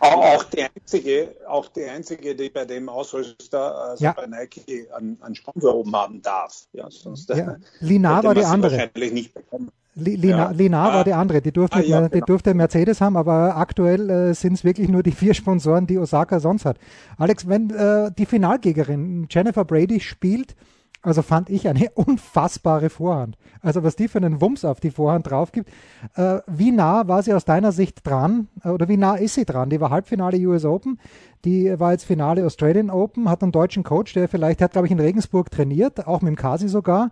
Auch, 0.00 0.44
die 0.44 0.62
einzige, 0.62 1.36
auch 1.46 1.68
die 1.68 1.84
einzige, 1.84 2.34
die 2.34 2.48
bei 2.48 2.64
dem 2.64 2.88
Ausrüster, 2.88 3.74
also 3.76 4.04
ja. 4.04 4.12
bei 4.12 4.26
Nike, 4.26 4.88
einen, 4.96 5.20
einen 5.20 5.34
Sponsor 5.34 5.74
oben 5.74 5.94
haben 5.94 6.22
darf. 6.22 6.66
Ja, 6.72 6.90
sonst 6.90 7.28
ja. 7.28 7.56
Linar 7.80 8.24
war 8.24 8.34
die 8.34 8.44
andere. 8.44 8.78
Wahrscheinlich 8.78 9.12
nicht 9.12 9.34
bekommen. 9.34 9.70
Lina, 9.94 10.28
ja. 10.28 10.50
Linar 10.50 10.92
war 10.92 11.00
ah. 11.00 11.04
die 11.04 11.12
andere, 11.12 11.42
die 11.42 11.52
durfte, 11.52 11.78
ah, 11.78 11.82
ja, 11.82 11.98
genau. 12.00 12.08
die 12.08 12.20
durfte 12.20 12.54
Mercedes 12.54 13.00
haben, 13.00 13.16
aber 13.16 13.56
aktuell 13.56 14.08
äh, 14.08 14.34
sind 14.34 14.54
es 14.54 14.64
wirklich 14.64 14.88
nur 14.88 15.02
die 15.02 15.12
vier 15.12 15.34
Sponsoren, 15.34 15.86
die 15.86 15.98
Osaka 15.98 16.40
sonst 16.40 16.64
hat. 16.64 16.78
Alex, 17.18 17.48
wenn 17.48 17.70
äh, 17.70 18.10
die 18.16 18.26
Finalgegnerin 18.26 19.26
Jennifer 19.28 19.64
Brady 19.64 20.00
spielt, 20.00 20.54
also 21.02 21.22
fand 21.22 21.48
ich 21.50 21.68
eine 21.68 21.90
unfassbare 21.94 22.90
Vorhand. 22.90 23.36
Also 23.60 23.82
was 23.82 23.96
die 23.96 24.08
für 24.08 24.18
einen 24.18 24.40
Wumms 24.40 24.64
auf 24.64 24.80
die 24.80 24.90
Vorhand 24.90 25.30
drauf 25.30 25.52
gibt. 25.52 25.70
Äh, 26.14 26.40
wie 26.46 26.72
nah 26.72 27.08
war 27.08 27.22
sie 27.22 27.32
aus 27.32 27.44
deiner 27.44 27.72
Sicht 27.72 28.06
dran? 28.06 28.48
Äh, 28.64 28.68
oder 28.68 28.88
wie 28.88 28.96
nah 28.96 29.14
ist 29.14 29.34
sie 29.34 29.44
dran? 29.44 29.70
Die 29.70 29.80
war 29.80 29.90
Halbfinale 29.90 30.38
US 30.46 30.64
Open, 30.64 30.98
die 31.44 31.78
war 31.78 31.92
jetzt 31.92 32.04
Finale 32.04 32.44
Australian 32.44 32.90
Open, 32.90 33.28
hat 33.28 33.42
einen 33.42 33.52
deutschen 33.52 33.82
Coach, 33.82 34.12
der 34.12 34.28
vielleicht, 34.28 34.60
hat 34.60 34.72
glaube 34.72 34.86
ich 34.86 34.92
in 34.92 35.00
Regensburg 35.00 35.50
trainiert, 35.50 36.06
auch 36.06 36.20
mit 36.20 36.28
dem 36.28 36.36
Kasi 36.36 36.68
sogar. 36.68 37.10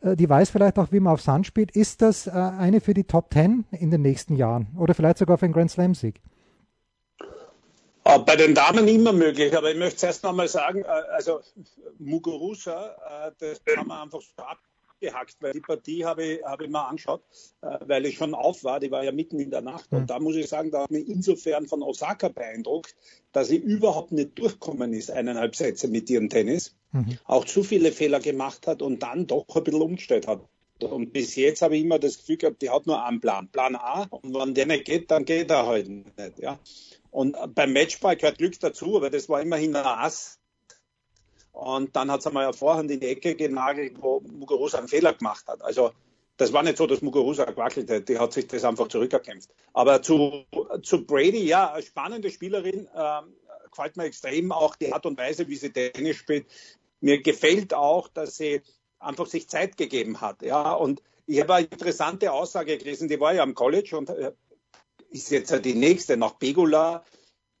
Äh, 0.00 0.16
die 0.16 0.28
weiß 0.28 0.50
vielleicht 0.50 0.78
auch, 0.78 0.90
wie 0.90 1.00
man 1.00 1.12
auf 1.12 1.20
Sand 1.20 1.46
spielt. 1.46 1.70
Ist 1.70 2.02
das 2.02 2.26
äh, 2.26 2.30
eine 2.30 2.80
für 2.80 2.94
die 2.94 3.04
Top 3.04 3.30
Ten 3.30 3.64
in 3.70 3.90
den 3.90 4.02
nächsten 4.02 4.34
Jahren? 4.34 4.68
Oder 4.76 4.94
vielleicht 4.94 5.18
sogar 5.18 5.38
für 5.38 5.44
einen 5.44 5.54
Grand 5.54 5.70
Slam 5.70 5.94
Sieg? 5.94 6.20
Äh, 8.08 8.18
bei 8.20 8.36
den 8.36 8.54
Damen 8.54 8.88
immer 8.88 9.12
möglich, 9.12 9.54
aber 9.54 9.70
ich 9.70 9.76
möchte 9.76 9.98
zuerst 9.98 10.24
nochmal 10.24 10.48
sagen, 10.48 10.82
äh, 10.82 10.86
also 10.86 11.40
Muguruza, 11.98 13.28
äh, 13.28 13.32
das 13.38 13.62
kann 13.64 13.86
man 13.86 14.04
einfach 14.04 14.22
so 14.22 14.42
abgehackt, 14.42 15.36
weil 15.40 15.52
die 15.52 15.60
Partie 15.60 16.06
habe 16.06 16.24
ich, 16.24 16.42
habe 16.42 16.64
ich 16.64 16.70
mal 16.70 16.86
angeschaut, 16.86 17.22
weil 17.60 18.06
ich 18.06 18.16
schon 18.16 18.34
auf 18.34 18.64
war, 18.64 18.80
die 18.80 18.90
war 18.90 19.04
ja 19.04 19.12
mitten 19.12 19.38
in 19.38 19.50
der 19.50 19.60
Nacht 19.60 19.92
und 19.92 20.02
mhm. 20.02 20.06
da 20.06 20.18
muss 20.20 20.36
ich 20.36 20.48
sagen, 20.48 20.70
da 20.70 20.84
hat 20.84 20.90
mich 20.90 21.06
insofern 21.06 21.66
von 21.68 21.82
Osaka 21.82 22.28
beeindruckt, 22.28 22.96
dass 23.32 23.48
sie 23.48 23.56
überhaupt 23.56 24.10
nicht 24.10 24.38
durchkommen 24.38 24.94
ist, 24.94 25.10
eineinhalb 25.10 25.54
Sätze 25.54 25.86
mit 25.88 26.08
ihrem 26.08 26.30
Tennis, 26.30 26.74
mhm. 26.92 27.18
auch 27.26 27.44
zu 27.44 27.62
viele 27.62 27.92
Fehler 27.92 28.20
gemacht 28.20 28.66
hat 28.66 28.80
und 28.80 29.02
dann 29.02 29.26
doch 29.26 29.44
ein 29.54 29.64
bisschen 29.64 29.82
umgestellt 29.82 30.26
hat. 30.26 30.40
Und 30.82 31.12
bis 31.12 31.34
jetzt 31.36 31.62
habe 31.62 31.76
ich 31.76 31.82
immer 31.82 31.98
das 31.98 32.18
Gefühl 32.18 32.36
gehabt, 32.36 32.62
die 32.62 32.70
hat 32.70 32.86
nur 32.86 33.04
einen 33.04 33.20
Plan. 33.20 33.48
Plan 33.48 33.76
A. 33.76 34.06
Und 34.10 34.34
wenn 34.34 34.54
der 34.54 34.66
nicht 34.66 34.84
geht, 34.84 35.10
dann 35.10 35.24
geht 35.24 35.50
er 35.50 35.66
halt 35.66 35.88
nicht. 35.88 36.38
Ja. 36.38 36.58
Und 37.10 37.36
beim 37.54 37.72
Matchball 37.72 38.16
gehört 38.16 38.38
Glück 38.38 38.58
dazu, 38.60 38.96
aber 38.96 39.10
das 39.10 39.28
war 39.28 39.40
immerhin 39.40 39.74
ein 39.74 39.84
Ass. 39.84 40.38
Und 41.52 41.96
dann 41.96 42.10
hat 42.10 42.20
es 42.20 42.26
einmal 42.26 42.52
Vorhand 42.52 42.90
in 42.90 43.00
die 43.00 43.08
Ecke 43.08 43.34
genagelt, 43.34 44.00
wo 44.00 44.20
Muguruza 44.20 44.78
einen 44.78 44.88
Fehler 44.88 45.14
gemacht 45.14 45.48
hat. 45.48 45.62
Also 45.62 45.90
das 46.36 46.52
war 46.52 46.62
nicht 46.62 46.76
so, 46.76 46.86
dass 46.86 47.02
Muguruza 47.02 47.44
gewackelt 47.44 47.90
hat, 47.90 48.08
die 48.08 48.18
hat 48.18 48.32
sich 48.32 48.46
das 48.46 48.64
einfach 48.64 48.86
zurückerkämpft. 48.86 49.50
Aber 49.72 50.00
zu, 50.00 50.44
zu 50.82 51.04
Brady, 51.04 51.44
ja, 51.44 51.72
eine 51.72 51.82
spannende 51.82 52.30
Spielerin, 52.30 52.86
äh, 52.94 53.20
gefällt 53.70 53.96
mir 53.96 54.04
extrem 54.04 54.52
auch 54.52 54.76
die 54.76 54.92
Art 54.92 55.04
und 55.04 55.18
Weise, 55.18 55.48
wie 55.48 55.56
sie 55.56 55.70
Tennis 55.70 56.16
spielt. 56.16 56.46
Mir 57.00 57.20
gefällt 57.22 57.74
auch, 57.74 58.08
dass 58.08 58.36
sie 58.36 58.62
einfach 58.98 59.26
sich 59.26 59.48
Zeit 59.48 59.76
gegeben 59.76 60.20
hat. 60.20 60.42
Ja, 60.42 60.72
und 60.72 61.02
ich 61.26 61.40
habe 61.40 61.54
eine 61.54 61.66
interessante 61.66 62.32
Aussage 62.32 62.78
gelesen, 62.78 63.08
die 63.08 63.20
war 63.20 63.34
ja 63.34 63.42
am 63.42 63.54
College 63.54 63.96
und 63.96 64.10
äh, 64.10 64.32
ist 65.10 65.30
jetzt 65.30 65.64
die 65.64 65.74
nächste 65.74 66.16
nach 66.16 66.38
Pegula, 66.38 67.04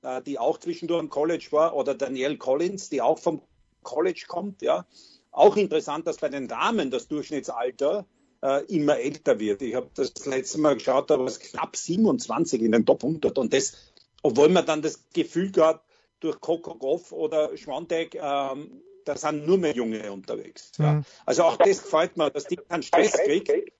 äh, 0.02 0.22
die 0.22 0.38
auch 0.38 0.58
zwischendurch 0.58 1.00
am 1.00 1.10
College 1.10 1.48
war, 1.50 1.76
oder 1.76 1.94
Danielle 1.94 2.38
Collins, 2.38 2.88
die 2.88 3.02
auch 3.02 3.18
vom 3.18 3.42
College 3.82 4.24
kommt. 4.26 4.62
Ja, 4.62 4.86
auch 5.30 5.56
interessant, 5.56 6.06
dass 6.06 6.18
bei 6.18 6.28
den 6.28 6.48
Damen 6.48 6.90
das 6.90 7.08
Durchschnittsalter 7.08 8.06
äh, 8.42 8.64
immer 8.66 8.98
älter 8.98 9.38
wird. 9.38 9.62
Ich 9.62 9.74
habe 9.74 9.90
das 9.94 10.26
letzte 10.26 10.58
Mal 10.60 10.74
geschaut, 10.74 11.10
da 11.10 11.18
war 11.18 11.26
es 11.26 11.38
knapp 11.38 11.76
27 11.76 12.62
in 12.62 12.72
den 12.72 12.86
Top 12.86 13.04
100 13.04 13.38
und 13.38 13.52
das, 13.52 13.92
obwohl 14.22 14.48
man 14.48 14.66
dann 14.66 14.82
das 14.82 15.04
Gefühl 15.12 15.52
gehabt 15.52 15.84
durch 16.20 16.40
Coco 16.40 16.74
Goff 16.74 17.12
oder 17.12 17.56
Schwantek, 17.56 18.14
ähm, 18.14 18.82
da 19.08 19.16
sind 19.16 19.46
nur 19.46 19.58
mehr 19.58 19.74
Junge 19.74 20.12
unterwegs. 20.12 20.72
Ja. 20.78 20.94
Mhm. 20.94 21.04
Also 21.24 21.44
auch 21.44 21.56
das 21.56 21.82
gefällt 21.82 22.16
mir, 22.16 22.30
dass 22.30 22.44
die 22.44 22.56
keinen 22.56 22.82
Stress 22.82 23.12
kriegt 23.12 23.72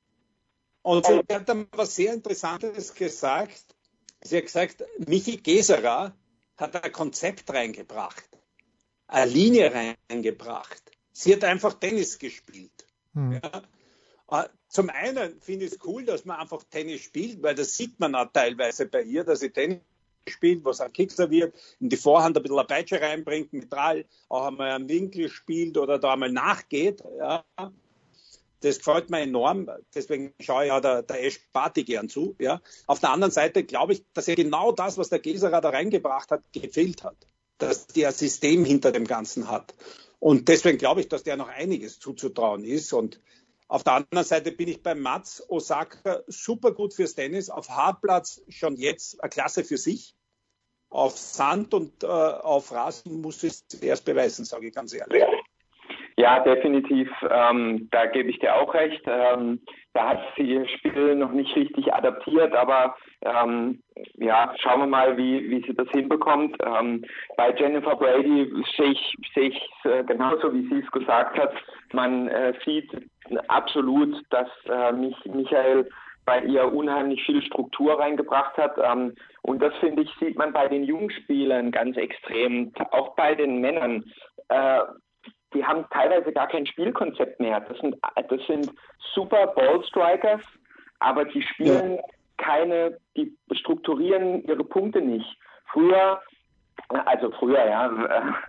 und 0.83 1.07
sie 1.07 1.19
hat 1.31 1.49
dann 1.49 1.69
was 1.73 1.95
sehr 1.95 2.15
Interessantes 2.15 2.95
gesagt. 2.95 3.77
Sie 4.23 4.37
hat 4.39 4.45
gesagt, 4.45 4.85
Michi 5.07 5.37
Geserer 5.37 6.17
hat 6.57 6.83
ein 6.83 6.93
Konzept 6.93 7.53
reingebracht, 7.53 8.29
eine 9.07 9.31
Linie 9.31 9.73
reingebracht. 10.09 10.83
Sie 11.13 11.33
hat 11.35 11.45
einfach 11.45 11.75
Tennis 11.75 12.19
gespielt. 12.19 12.87
Hm. 13.15 13.41
Ja. 13.43 13.63
Äh, 14.31 14.49
zum 14.69 14.91
einen 14.91 15.41
finde 15.41 15.67
ich 15.67 15.73
es 15.73 15.79
cool, 15.85 16.05
dass 16.05 16.25
man 16.25 16.39
einfach 16.39 16.63
Tennis 16.65 17.03
spielt, 17.03 17.43
weil 17.43 17.55
das 17.55 17.77
sieht 17.77 17.99
man 18.01 18.15
auch 18.15 18.31
teilweise 18.33 18.87
bei 18.87 19.03
ihr, 19.03 19.25
dass 19.25 19.41
sie 19.41 19.51
Tennis 19.51 19.81
spielt, 20.29 20.65
was 20.65 20.81
ein 20.81 20.93
Kick 20.93 21.13
serviert, 21.13 21.55
in 21.81 21.89
die 21.89 21.97
Vorhand 21.97 22.37
ein 22.37 22.43
bisschen 22.43 22.59
eine 22.59 22.67
Peitsche 22.67 23.01
reinbringt, 23.01 23.53
mit 23.53 23.73
Drall, 23.73 24.05
auch 24.29 24.47
einmal 24.47 24.71
einen 24.73 24.89
Winkel 24.89 25.29
spielt 25.29 25.77
oder 25.79 25.99
da 25.99 26.13
einmal 26.13 26.33
nachgeht. 26.33 27.03
Ja. 27.19 27.45
Das 28.61 28.79
gefällt 28.79 29.09
mir 29.11 29.21
enorm. 29.21 29.71
Deswegen 29.95 30.35
schaue 30.41 30.65
ich 30.65 30.69
ja 30.69 30.81
der, 30.81 31.03
der 31.03 31.25
Ash 31.25 31.39
Party 31.53 31.85
gern 31.85 32.09
zu. 32.09 32.35
Ja. 32.41 32.61
Auf 32.87 32.99
der 32.99 33.11
anderen 33.11 33.31
Seite 33.31 33.63
glaube 33.63 33.93
ich, 33.93 34.05
dass 34.15 34.27
er 34.27 34.35
genau 34.35 34.73
das, 34.73 34.99
was 34.99 35.11
der 35.11 35.21
Geserer 35.21 35.61
da 35.61 35.71
reingebracht 35.71 36.31
hat, 36.31 36.43
gefehlt 36.53 37.05
hat. 37.05 37.17
Dass 37.59 37.87
der 37.87 38.13
System 38.13 38.65
hinter 38.65 38.93
dem 38.93 39.07
Ganzen 39.07 39.51
hat. 39.51 39.75
Und 40.19 40.49
deswegen 40.49 40.79
glaube 40.79 41.01
ich, 41.01 41.09
dass 41.09 41.23
der 41.23 41.37
noch 41.37 41.49
einiges 41.49 42.01
zuzutrauen 42.01 42.65
ist. 42.65 42.93
Und 42.93 43.21
auf 43.69 43.85
der 43.85 43.93
anderen 43.93 44.25
Seite 44.25 44.51
bin 44.51 44.69
ich 44.69 44.83
bei 44.83 44.95
Mats 44.95 45.45
Osaka 45.49 46.23
super 46.27 46.73
gut 46.73 46.95
fürs 46.95 47.15
Tennis. 47.15 47.51
Auf 47.51 47.69
Hartplatz 47.69 48.41
schon 48.49 48.77
jetzt 48.77 49.23
eine 49.23 49.31
Klasse 49.31 49.63
für 49.63 49.77
sich. 49.77 50.17
Auf 50.91 51.13
Sand 51.13 51.75
und 51.75 52.03
äh, 52.03 52.07
auf 52.07 52.73
Rasen 52.73 53.21
muss 53.21 53.43
es 53.43 53.63
erst 53.83 54.07
beweisen, 54.07 54.45
sage 54.45 54.69
ich 54.69 54.75
ganz 54.75 54.95
ehrlich. 54.95 55.23
Ja, 56.19 56.41
definitiv. 56.41 57.09
Ähm, 57.31 57.89
da 57.93 58.07
gebe 58.07 58.29
ich 58.29 58.41
dir 58.41 58.57
auch 58.57 58.75
recht. 58.75 59.03
Ähm, 59.07 59.61
da 59.95 60.09
hat 60.09 60.21
sie 60.37 60.43
ihr 60.43 60.67
Spiel 60.67 61.15
noch 61.15 61.31
nicht 61.31 61.55
richtig 61.55 61.95
adaptiert, 61.95 62.55
aber 62.57 62.97
ähm, 63.23 63.81
ja, 64.15 64.53
schauen 64.59 64.81
wir 64.81 64.87
mal, 64.89 65.17
wie, 65.17 65.49
wie 65.49 65.65
sie 65.65 65.75
das 65.75 65.89
hinbekommt. 65.91 66.57
Ähm, 66.65 67.05
bei 67.37 67.55
Jennifer 67.55 67.95
Brady 67.95 68.53
sehe 68.77 68.91
ich 68.91 69.15
ich 69.37 69.63
äh, 69.85 70.03
genauso, 70.03 70.53
wie 70.53 70.69
sie 70.69 70.81
es 70.85 70.91
gesagt 70.91 71.39
hat. 71.39 71.53
Man 71.93 72.27
äh, 72.27 72.53
sieht 72.65 72.91
absolut, 73.47 74.21
dass 74.31 74.49
äh, 74.69 74.91
mich, 74.93 75.15
Michael 75.25 75.89
bei 76.29 76.41
ihr 76.41 76.71
unheimlich 76.71 77.25
viel 77.25 77.41
Struktur 77.41 77.99
reingebracht 77.99 78.55
hat. 78.59 78.77
Ähm, 78.77 79.15
und 79.41 79.63
das 79.63 79.75
finde 79.77 80.03
ich, 80.03 80.11
sieht 80.21 80.37
man 80.37 80.53
bei 80.53 80.69
den 80.69 80.85
Jungspielern 80.85 81.71
ganz 81.71 81.97
extrem, 81.97 82.71
auch 82.91 83.17
bei 83.17 83.35
den 83.35 83.63
Männern. 83.63 84.05
Äh, 84.51 84.81
die 85.55 85.65
haben 85.65 85.87
teilweise 85.91 86.31
gar 86.31 86.47
kein 86.47 86.67
Spielkonzept 86.67 87.41
mehr. 87.41 87.61
Das 87.61 87.79
sind, 87.79 87.97
das 88.29 88.47
sind 88.47 88.71
super 89.15 89.47
Ballstrikers, 89.47 90.43
aber 90.99 91.25
die 91.25 91.41
spielen, 91.41 91.99
keine, 92.37 92.99
die 93.17 93.35
strukturieren 93.53 94.45
ihre 94.45 94.65
Punkte 94.65 95.01
nicht. 95.01 95.35
Früher 95.73 96.21
also 97.07 97.31
früher, 97.33 97.67
ja, 97.67 97.91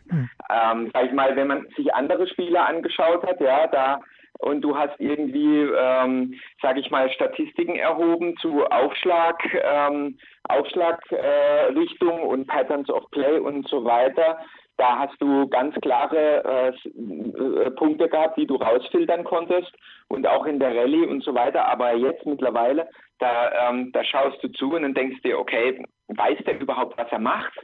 hm. 0.09 0.29
ähm, 0.49 0.91
sag 0.93 1.05
ich 1.05 1.11
mal, 1.13 1.35
wenn 1.35 1.47
man 1.47 1.67
sich 1.75 1.93
andere 1.93 2.27
Spiele 2.27 2.63
angeschaut 2.63 3.25
hat, 3.25 3.41
ja, 3.41 3.67
da 3.67 3.99
und 4.39 4.61
du 4.61 4.75
hast 4.75 4.99
irgendwie, 4.99 5.69
ähm, 5.77 6.33
sage 6.61 6.79
ich 6.79 6.89
mal, 6.89 7.11
Statistiken 7.11 7.75
erhoben 7.75 8.35
zu 8.37 8.65
Aufschlag, 8.65 9.37
ähm, 9.63 10.17
Aufschlagrichtung 10.47 12.19
äh, 12.19 12.25
und 12.25 12.47
Patterns 12.47 12.89
of 12.89 13.09
Play 13.11 13.37
und 13.39 13.67
so 13.67 13.83
weiter. 13.83 14.39
Da 14.77 14.97
hast 14.97 15.21
du 15.21 15.45
ganz 15.49 15.75
klare 15.81 16.43
äh, 16.45 16.89
äh, 16.89 17.71
Punkte 17.71 18.07
gehabt, 18.07 18.37
die 18.37 18.47
du 18.47 18.55
rausfiltern 18.55 19.25
konntest 19.25 19.73
und 20.07 20.25
auch 20.25 20.45
in 20.45 20.57
der 20.57 20.73
Rallye 20.73 21.05
und 21.05 21.21
so 21.21 21.35
weiter. 21.35 21.65
Aber 21.65 21.93
jetzt 21.95 22.25
mittlerweile, 22.25 22.87
da, 23.19 23.69
ähm, 23.69 23.91
da 23.91 24.05
schaust 24.05 24.41
du 24.41 24.47
zu 24.53 24.73
und 24.73 24.83
dann 24.83 24.93
denkst 24.93 25.21
dir, 25.21 25.37
okay, 25.37 25.83
weiß 26.07 26.39
der 26.45 26.61
überhaupt, 26.61 26.97
was 26.97 27.11
er 27.11 27.19
macht? 27.19 27.59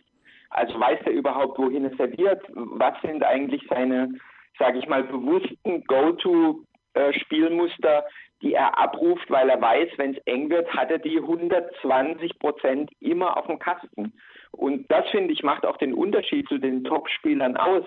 Also 0.49 0.77
weiß 0.77 0.99
er 1.05 1.13
überhaupt, 1.13 1.57
wohin 1.57 1.85
es 1.85 1.95
serviert? 1.95 2.43
Was 2.49 3.01
sind 3.01 3.23
eigentlich 3.23 3.65
seine 3.69 4.09
sage 4.57 4.79
ich 4.79 4.87
mal, 4.87 5.03
bewussten 5.03 5.83
Go-To-Spielmuster, 5.85 8.05
die 8.41 8.53
er 8.53 8.77
abruft, 8.77 9.29
weil 9.29 9.49
er 9.49 9.61
weiß, 9.61 9.89
wenn 9.97 10.15
es 10.15 10.21
eng 10.25 10.49
wird, 10.49 10.67
hat 10.73 10.91
er 10.91 10.99
die 10.99 11.17
120 11.17 12.39
Prozent 12.39 12.91
immer 12.99 13.37
auf 13.37 13.47
dem 13.47 13.59
Kasten. 13.59 14.13
Und 14.51 14.89
das, 14.91 15.07
finde 15.09 15.33
ich, 15.33 15.43
macht 15.43 15.65
auch 15.65 15.77
den 15.77 15.93
Unterschied 15.93 16.47
zu 16.47 16.57
den 16.57 16.83
Top-Spielern 16.83 17.57
aus. 17.57 17.85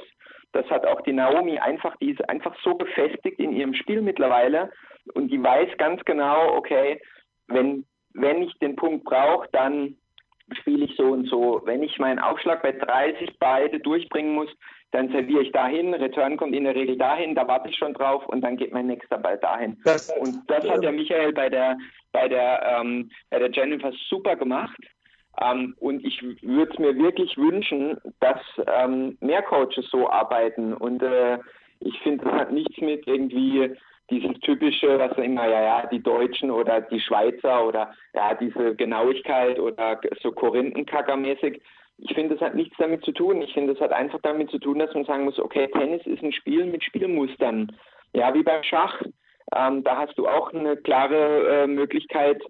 Das 0.53 0.69
hat 0.71 0.87
auch 0.87 1.03
die 1.03 1.13
Naomi 1.13 1.59
einfach, 1.59 1.97
die 1.97 2.11
ist 2.11 2.29
einfach 2.29 2.57
so 2.63 2.75
gefestigt 2.75 3.39
in 3.39 3.53
ihrem 3.53 3.75
Spiel 3.75 4.01
mittlerweile 4.01 4.71
und 5.15 5.31
die 5.31 5.43
weiß 5.43 5.77
ganz 5.79 6.05
genau, 6.05 6.57
okay, 6.57 7.01
wenn, 7.49 7.85
wenn 8.15 8.43
ich 8.43 8.55
den 8.59 8.77
Punkt 8.77 9.05
brauche, 9.05 9.49
dann 9.53 9.97
spiele 10.53 10.87
ich 10.87 10.97
so 10.97 11.05
und 11.05 11.29
so. 11.29 11.61
Wenn 11.65 11.83
ich 11.83 11.99
meinen 11.99 12.19
Aufschlag 12.19 12.63
bei 12.63 12.73
30 12.73 13.39
beide 13.39 13.81
durchbringen 13.81 14.35
muss, 14.35 14.49
dann 14.91 15.11
serviere 15.11 15.43
ich 15.43 15.53
dahin, 15.53 15.93
Return 15.95 16.37
kommt 16.37 16.55
in 16.55 16.65
der 16.65 16.75
Regel 16.75 16.97
dahin, 16.97 17.35
da 17.35 17.47
warte 17.47 17.69
ich 17.69 17.77
schon 17.77 17.95
drauf 17.95 18.27
und 18.27 18.41
dann 18.41 18.57
geht 18.57 18.73
mein 18.73 18.87
nächster 18.87 19.19
Ball 19.19 19.39
dahin. 19.39 19.77
Das, 19.85 20.11
und 20.19 20.39
das 20.49 20.67
hat 20.69 20.83
der 20.83 20.93
Michael 20.93 21.33
bei 21.33 21.49
der 21.49 21.77
bei 22.13 22.29
der 22.29 22.81
ähm, 22.81 23.11
bei 23.31 23.39
der 23.39 23.51
Jennifer 23.51 23.93
super 24.09 24.37
gemacht. 24.37 24.79
Ähm, 25.41 25.75
und 25.79 26.05
ich 26.05 26.21
würde 26.43 26.73
es 26.73 26.79
mir 26.79 26.97
wirklich 26.97 27.37
wünschen, 27.37 27.99
dass 28.21 28.41
ähm, 28.67 29.17
mehr 29.21 29.43
Coaches 29.43 29.89
so 29.91 30.09
arbeiten. 30.11 30.75
Und 30.75 31.03
äh, 31.03 31.39
ich 31.81 31.99
finde, 32.01 32.25
das 32.25 32.35
hat 32.35 32.53
nichts 32.53 32.77
mit 32.81 33.07
irgendwie 33.07 33.71
dieses 34.11 34.41
typische, 34.41 34.99
was 34.99 35.17
immer, 35.19 35.47
ja, 35.47 35.63
ja, 35.63 35.87
die 35.87 36.03
Deutschen 36.03 36.51
oder 36.51 36.81
die 36.81 37.01
Schweizer 37.01 37.67
oder 37.67 37.93
ja, 38.15 38.35
diese 38.35 38.75
Genauigkeit 38.75 39.59
oder 39.61 40.01
so 40.23 40.31
Korinthenkacker-mäßig 40.31 41.61
ich 41.99 42.15
finde, 42.15 42.37
das 42.37 42.47
hat 42.47 42.55
nichts 42.55 42.77
damit 42.79 43.05
zu 43.05 43.13
tun. 43.13 43.43
Ich 43.43 43.53
finde, 43.53 43.75
das 43.75 43.83
hat 43.83 43.93
einfach 43.93 44.21
damit 44.23 44.51
zu 44.51 44.59
tun, 44.59 44.79
dass 44.79 44.95
man 44.95 45.05
sagen 45.05 45.25
muss, 45.25 45.39
okay, 45.39 45.69
Tennis 45.69 46.07
ist 46.07 46.23
ein 46.23 46.33
Spiel 46.33 46.65
mit 46.65 46.85
Spielmustern. 46.85 47.73
Ja, 48.13 48.33
wie 48.35 48.43
beim 48.43 48.63
Schach. 48.63 49.03
Ähm, 49.55 49.83
da 49.83 49.97
hast 49.97 50.17
du 50.17 50.29
auch 50.29 50.53
eine 50.53 50.77
klare 50.77 51.63
äh, 51.63 51.67
Möglichkeit 51.67 52.41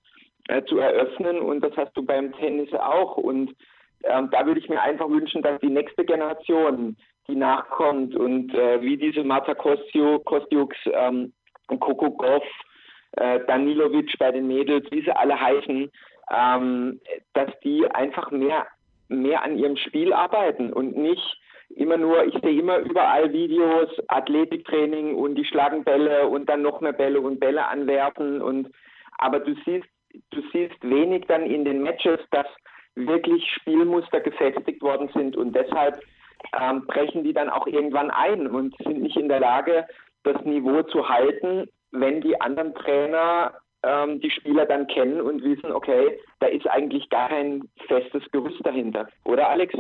äh, 0.48 0.62
zu 0.64 0.78
eröffnen 0.78 1.40
und 1.40 1.60
das 1.60 1.76
hast 1.76 1.96
du 1.96 2.04
beim 2.04 2.32
Tennis 2.32 2.72
auch. 2.74 3.16
Und 3.16 3.54
ähm, 4.04 4.28
da 4.30 4.44
würde 4.44 4.60
ich 4.60 4.68
mir 4.68 4.82
einfach 4.82 5.08
wünschen, 5.08 5.42
dass 5.42 5.60
die 5.60 5.70
nächste 5.70 6.04
Generation, 6.04 6.96
die 7.26 7.36
nachkommt 7.36 8.14
und 8.16 8.54
äh, 8.54 8.82
wie 8.82 8.96
diese 8.96 9.24
Marta 9.24 9.54
Kostjuk, 9.54 10.24
Kostjuks, 10.24 10.76
ähm, 10.92 11.32
Coco 11.68 12.10
Goff, 12.10 12.44
äh, 13.12 13.40
Danilovic 13.46 14.18
bei 14.18 14.30
den 14.30 14.46
Mädels, 14.46 14.90
wie 14.90 15.02
sie 15.02 15.14
alle 15.14 15.38
heißen, 15.38 15.90
ähm, 16.34 17.00
dass 17.32 17.50
die 17.62 17.86
einfach 17.90 18.30
mehr 18.30 18.66
mehr 19.08 19.42
an 19.42 19.58
ihrem 19.58 19.76
Spiel 19.76 20.12
arbeiten 20.12 20.72
und 20.72 20.96
nicht 20.96 21.40
immer 21.70 21.96
nur, 21.96 22.24
ich 22.24 22.34
sehe 22.42 22.58
immer 22.58 22.78
überall 22.78 23.32
Videos, 23.32 23.88
Athletiktraining 24.08 25.14
und 25.14 25.34
die 25.34 25.44
schlagen 25.44 25.84
Bälle 25.84 26.26
und 26.28 26.48
dann 26.48 26.62
noch 26.62 26.80
mehr 26.80 26.92
Bälle 26.92 27.20
und 27.20 27.40
Bälle 27.40 27.66
anwerfen 27.66 28.40
und 28.40 28.70
aber 29.18 29.40
du 29.40 29.54
siehst, 29.64 29.88
du 30.30 30.42
siehst 30.52 30.82
wenig 30.82 31.26
dann 31.26 31.44
in 31.44 31.64
den 31.64 31.82
Matches, 31.82 32.20
dass 32.30 32.46
wirklich 32.94 33.44
Spielmuster 33.52 34.20
gefestigt 34.20 34.82
worden 34.82 35.10
sind 35.14 35.36
und 35.36 35.54
deshalb 35.54 36.00
ähm, 36.58 36.86
brechen 36.86 37.24
die 37.24 37.32
dann 37.32 37.50
auch 37.50 37.66
irgendwann 37.66 38.10
ein 38.10 38.46
und 38.46 38.74
sind 38.78 39.02
nicht 39.02 39.16
in 39.16 39.28
der 39.28 39.40
Lage, 39.40 39.86
das 40.22 40.42
Niveau 40.44 40.82
zu 40.84 41.08
halten, 41.08 41.68
wenn 41.90 42.20
die 42.20 42.40
anderen 42.40 42.74
Trainer 42.74 43.54
ähm, 43.82 44.20
die 44.20 44.30
Spieler 44.30 44.66
dann 44.66 44.86
kennen 44.86 45.20
und 45.20 45.42
wissen, 45.42 45.72
okay, 45.72 46.18
da 46.40 46.46
ist 46.46 46.66
eigentlich 46.66 47.08
gar 47.10 47.28
kein 47.28 47.68
festes 47.86 48.22
Gerüst 48.32 48.64
dahinter. 48.64 49.08
Oder 49.24 49.48
Alex? 49.48 49.74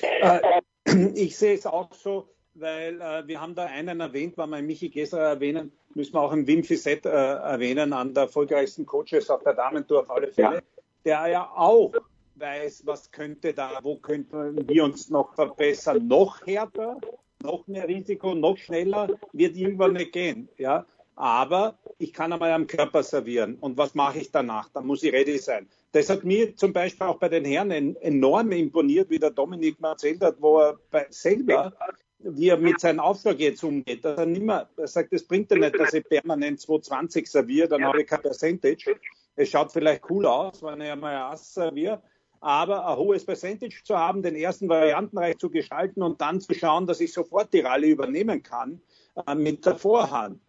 Äh, 0.00 0.62
ich 1.14 1.36
sehe 1.36 1.54
es 1.54 1.66
auch 1.66 1.92
so, 1.92 2.28
weil 2.54 3.00
äh, 3.00 3.26
wir 3.26 3.40
haben 3.40 3.54
da 3.54 3.66
einen 3.66 4.00
erwähnt, 4.00 4.38
wenn 4.38 4.50
wir 4.50 4.62
Michi 4.62 4.88
Gesser 4.88 5.20
erwähnen, 5.20 5.72
müssen 5.94 6.14
wir 6.14 6.20
auch 6.20 6.32
einen 6.32 6.46
Wim 6.46 6.64
Fissett 6.64 7.06
äh, 7.06 7.10
erwähnen, 7.10 7.92
an 7.92 8.14
der 8.14 8.24
erfolgreichsten 8.24 8.86
Coaches 8.86 9.30
auf 9.30 9.42
der 9.42 9.54
Damentour 9.54 10.00
auf 10.00 10.10
alle 10.10 10.28
Fälle, 10.28 10.56
ja. 10.56 10.62
der 11.04 11.26
ja 11.28 11.52
auch 11.54 11.92
weiß, 12.36 12.86
was 12.86 13.10
könnte 13.10 13.52
da, 13.52 13.78
wo 13.82 13.96
könnten 13.96 14.66
wir 14.68 14.84
uns 14.84 15.10
noch 15.10 15.34
verbessern, 15.34 16.06
noch 16.08 16.46
härter, 16.46 16.98
noch 17.42 17.66
mehr 17.66 17.86
Risiko, 17.86 18.34
noch 18.34 18.56
schneller, 18.56 19.08
wird 19.32 19.56
irgendwann 19.56 19.92
nicht 19.92 20.12
gehen. 20.12 20.48
Ja? 20.58 20.86
Aber 21.20 21.78
ich 21.98 22.14
kann 22.14 22.32
einmal 22.32 22.52
am 22.52 22.66
Körper 22.66 23.02
servieren. 23.02 23.56
Und 23.60 23.76
was 23.76 23.94
mache 23.94 24.18
ich 24.18 24.30
danach? 24.30 24.70
Dann 24.70 24.86
muss 24.86 25.02
ich 25.02 25.12
ready 25.12 25.36
sein. 25.36 25.68
Das 25.92 26.08
hat 26.08 26.24
mir 26.24 26.56
zum 26.56 26.72
Beispiel 26.72 27.06
auch 27.06 27.18
bei 27.18 27.28
den 27.28 27.44
Herren 27.44 27.70
enorm 27.96 28.52
imponiert, 28.52 29.10
wie 29.10 29.18
der 29.18 29.30
Dominik 29.30 29.78
mal 29.80 29.90
erzählt 29.90 30.22
hat, 30.22 30.36
wo 30.40 30.60
er 30.60 30.78
selber, 31.10 31.74
wie 32.20 32.48
er 32.48 32.56
mit 32.56 32.80
seinem 32.80 33.00
Aufschlag 33.00 33.38
jetzt 33.38 33.62
umgeht. 33.62 34.02
Dass 34.02 34.16
er, 34.16 34.24
nicht 34.24 34.42
mehr, 34.42 34.70
er 34.78 34.86
sagt, 34.86 35.12
das 35.12 35.22
bringt 35.24 35.50
ja 35.50 35.58
nicht, 35.58 35.78
dass 35.78 35.92
ich 35.92 36.04
permanent 36.04 36.58
220 36.58 37.26
serviere, 37.26 37.68
dann 37.68 37.84
habe 37.84 38.00
ich 38.00 38.06
kein 38.06 38.22
Percentage. 38.22 38.96
Es 39.36 39.50
schaut 39.50 39.72
vielleicht 39.72 40.08
cool 40.08 40.24
aus, 40.24 40.62
wenn 40.62 40.80
ich 40.80 40.90
einmal 40.90 41.16
Ass 41.16 41.52
serviere, 41.52 42.02
aber 42.40 42.86
ein 42.86 42.96
hohes 42.96 43.26
Percentage 43.26 43.82
zu 43.84 43.94
haben, 43.94 44.22
den 44.22 44.36
ersten 44.36 44.70
Variantenreich 44.70 45.36
zu 45.36 45.50
gestalten 45.50 46.02
und 46.02 46.22
dann 46.22 46.40
zu 46.40 46.54
schauen, 46.54 46.86
dass 46.86 47.00
ich 47.00 47.12
sofort 47.12 47.52
die 47.52 47.60
Rallye 47.60 47.90
übernehmen 47.90 48.42
kann 48.42 48.80
äh, 49.26 49.34
mit 49.34 49.66
der 49.66 49.76
Vorhand. 49.76 50.40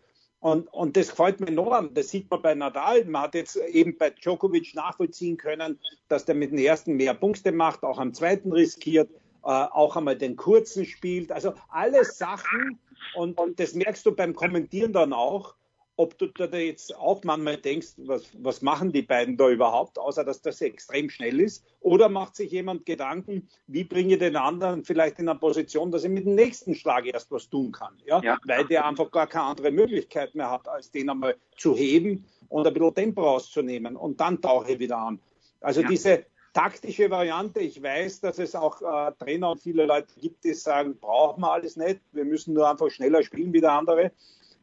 Und, 0.41 0.73
und 0.73 0.97
das 0.97 1.09
gefällt 1.09 1.39
mir 1.39 1.47
enorm. 1.47 1.93
Das 1.93 2.09
sieht 2.09 2.29
man 2.31 2.41
bei 2.41 2.55
Nadal. 2.55 3.05
Man 3.05 3.21
hat 3.21 3.35
jetzt 3.35 3.55
eben 3.57 3.95
bei 3.95 4.09
Djokovic 4.09 4.73
nachvollziehen 4.73 5.37
können, 5.37 5.79
dass 6.07 6.25
der 6.25 6.33
mit 6.33 6.51
dem 6.51 6.57
ersten 6.57 6.93
mehr 6.95 7.13
Punkte 7.13 7.51
macht, 7.51 7.83
auch 7.83 7.99
am 7.99 8.11
zweiten 8.11 8.51
riskiert, 8.51 9.11
äh, 9.43 9.49
auch 9.49 9.95
einmal 9.95 10.17
den 10.17 10.35
kurzen 10.35 10.85
spielt. 10.85 11.31
Also 11.31 11.53
alles 11.69 12.17
Sachen. 12.17 12.79
Und, 13.13 13.37
und 13.37 13.59
das 13.59 13.75
merkst 13.75 14.03
du 14.03 14.15
beim 14.15 14.33
Kommentieren 14.33 14.93
dann 14.93 15.13
auch, 15.13 15.53
ob 16.01 16.17
du 16.17 16.25
da 16.25 16.47
jetzt 16.57 16.95
auch 16.97 17.23
manchmal 17.23 17.57
denkst, 17.57 17.89
was, 17.97 18.23
was 18.39 18.63
machen 18.63 18.91
die 18.91 19.03
beiden 19.03 19.37
da 19.37 19.49
überhaupt, 19.49 19.99
außer 19.99 20.23
dass 20.23 20.41
das 20.41 20.59
extrem 20.61 21.11
schnell 21.11 21.39
ist? 21.39 21.63
Oder 21.79 22.09
macht 22.09 22.35
sich 22.35 22.51
jemand 22.51 22.87
Gedanken, 22.87 23.47
wie 23.67 23.83
bringe 23.83 24.13
ich 24.13 24.19
den 24.19 24.35
anderen 24.35 24.83
vielleicht 24.83 25.19
in 25.19 25.29
eine 25.29 25.37
Position, 25.37 25.91
dass 25.91 26.03
er 26.03 26.09
mit 26.09 26.25
dem 26.25 26.33
nächsten 26.33 26.73
Schlag 26.73 27.05
erst 27.05 27.29
was 27.31 27.47
tun 27.49 27.71
kann? 27.71 27.93
Ja? 28.05 28.19
ja. 28.23 28.39
Weil 28.45 28.65
der 28.65 28.85
einfach 28.85 29.11
gar 29.11 29.27
keine 29.27 29.45
andere 29.45 29.69
Möglichkeit 29.69 30.33
mehr 30.33 30.49
hat, 30.49 30.67
als 30.67 30.89
den 30.89 31.07
einmal 31.07 31.35
zu 31.55 31.75
heben 31.75 32.25
und 32.49 32.65
ein 32.65 32.73
bisschen 32.73 32.95
Tempo 32.95 33.21
rauszunehmen 33.21 33.95
und 33.95 34.19
dann 34.19 34.41
tauche 34.41 34.71
ich 34.71 34.79
wieder 34.79 34.97
an. 34.97 35.19
Also 35.59 35.81
ja. 35.81 35.87
diese 35.87 36.25
taktische 36.51 37.11
Variante, 37.11 37.59
ich 37.59 37.81
weiß, 37.81 38.21
dass 38.21 38.39
es 38.39 38.55
auch 38.55 38.81
äh, 38.81 39.11
Trainer 39.19 39.51
und 39.51 39.61
viele 39.61 39.85
Leute 39.85 40.07
gibt, 40.19 40.43
die 40.45 40.55
sagen, 40.55 40.97
brauchen 40.99 41.41
wir 41.41 41.51
alles 41.51 41.75
nicht, 41.75 42.01
wir 42.11 42.25
müssen 42.25 42.55
nur 42.55 42.67
einfach 42.67 42.89
schneller 42.89 43.21
spielen 43.21 43.53
wie 43.53 43.61
der 43.61 43.73
andere. 43.73 44.11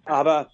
Aber 0.05 0.51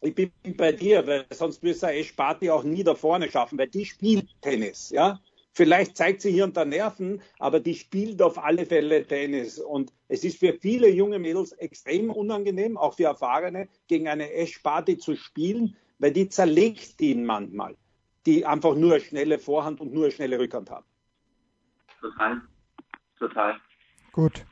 ich 0.00 0.14
bin 0.14 0.30
bei 0.56 0.72
dir, 0.72 1.06
weil 1.06 1.26
sonst 1.30 1.62
müsste 1.62 1.88
Esch 1.88 2.12
Party 2.12 2.50
auch 2.50 2.64
nie 2.64 2.84
da 2.84 2.94
vorne 2.94 3.30
schaffen, 3.30 3.58
weil 3.58 3.68
die 3.68 3.84
spielt 3.84 4.28
Tennis, 4.40 4.90
ja. 4.90 5.20
Vielleicht 5.56 5.96
zeigt 5.96 6.20
sie 6.20 6.32
hier 6.32 6.44
unter 6.44 6.64
Nerven, 6.64 7.22
aber 7.38 7.60
die 7.60 7.76
spielt 7.76 8.20
auf 8.20 8.42
alle 8.42 8.66
Fälle 8.66 9.06
Tennis. 9.06 9.60
Und 9.60 9.92
es 10.08 10.24
ist 10.24 10.40
für 10.40 10.52
viele 10.52 10.88
junge 10.90 11.20
Mädels 11.20 11.52
extrem 11.52 12.10
unangenehm, 12.10 12.76
auch 12.76 12.94
für 12.94 13.04
Erfahrene, 13.04 13.68
gegen 13.86 14.08
eine 14.08 14.32
Ash 14.32 14.58
Party 14.58 14.98
zu 14.98 15.14
spielen, 15.14 15.76
weil 16.00 16.10
die 16.10 16.28
zerlegt 16.28 17.00
ihn 17.00 17.24
manchmal, 17.24 17.76
die 18.26 18.44
einfach 18.44 18.74
nur 18.74 18.94
eine 18.94 19.00
schnelle 19.00 19.38
Vorhand 19.38 19.80
und 19.80 19.92
nur 19.92 20.04
eine 20.04 20.12
schnelle 20.12 20.40
Rückhand 20.40 20.70
haben. 20.70 20.86
Total. 22.00 22.42
Total. 23.16 23.60
Gut. 24.12 24.44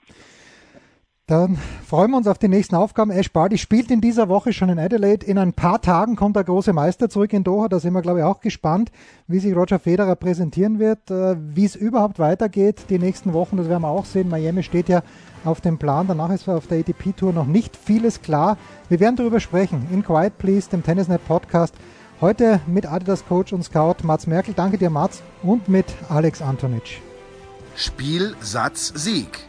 Dann 1.32 1.56
freuen 1.86 2.10
wir 2.10 2.18
uns 2.18 2.26
auf 2.26 2.36
die 2.36 2.48
nächsten 2.48 2.74
Aufgaben. 2.74 3.10
Ash 3.10 3.32
Barty 3.32 3.56
spielt 3.56 3.90
in 3.90 4.02
dieser 4.02 4.28
Woche 4.28 4.52
schon 4.52 4.68
in 4.68 4.78
Adelaide. 4.78 5.24
In 5.24 5.38
ein 5.38 5.54
paar 5.54 5.80
Tagen 5.80 6.14
kommt 6.14 6.36
der 6.36 6.44
große 6.44 6.74
Meister 6.74 7.08
zurück 7.08 7.32
in 7.32 7.42
Doha. 7.42 7.68
Da 7.68 7.80
sind 7.80 7.94
wir, 7.94 8.02
glaube 8.02 8.18
ich, 8.18 8.24
auch 8.26 8.40
gespannt, 8.40 8.92
wie 9.28 9.38
sich 9.38 9.56
Roger 9.56 9.78
Federer 9.78 10.14
präsentieren 10.14 10.78
wird, 10.78 11.10
äh, 11.10 11.36
wie 11.38 11.64
es 11.64 11.74
überhaupt 11.74 12.18
weitergeht 12.18 12.82
die 12.90 12.98
nächsten 12.98 13.32
Wochen. 13.32 13.56
Das 13.56 13.70
werden 13.70 13.80
wir 13.80 13.88
auch 13.88 14.04
sehen. 14.04 14.28
Miami 14.28 14.62
steht 14.62 14.90
ja 14.90 15.02
auf 15.42 15.62
dem 15.62 15.78
Plan. 15.78 16.06
Danach 16.06 16.28
ist 16.28 16.46
auf 16.50 16.66
der 16.66 16.80
ATP 16.80 17.16
Tour 17.16 17.32
noch 17.32 17.46
nicht 17.46 17.78
vieles 17.78 18.20
klar. 18.20 18.58
Wir 18.90 19.00
werden 19.00 19.16
darüber 19.16 19.40
sprechen 19.40 19.88
in 19.90 20.04
Quiet 20.04 20.36
Please, 20.36 20.68
dem 20.68 20.82
Tennisnet 20.82 21.26
Podcast 21.26 21.74
Heute 22.20 22.60
mit 22.66 22.84
Adidas 22.84 23.24
Coach 23.26 23.54
und 23.54 23.64
Scout 23.64 24.02
Mats 24.02 24.26
Merkel. 24.26 24.52
Danke 24.52 24.76
dir, 24.76 24.90
Mats. 24.90 25.22
Und 25.42 25.66
mit 25.70 25.86
Alex 26.10 26.42
Antonic. 26.42 27.00
Spiel, 27.74 28.36
Satz, 28.42 28.92
Sieg. 28.94 29.48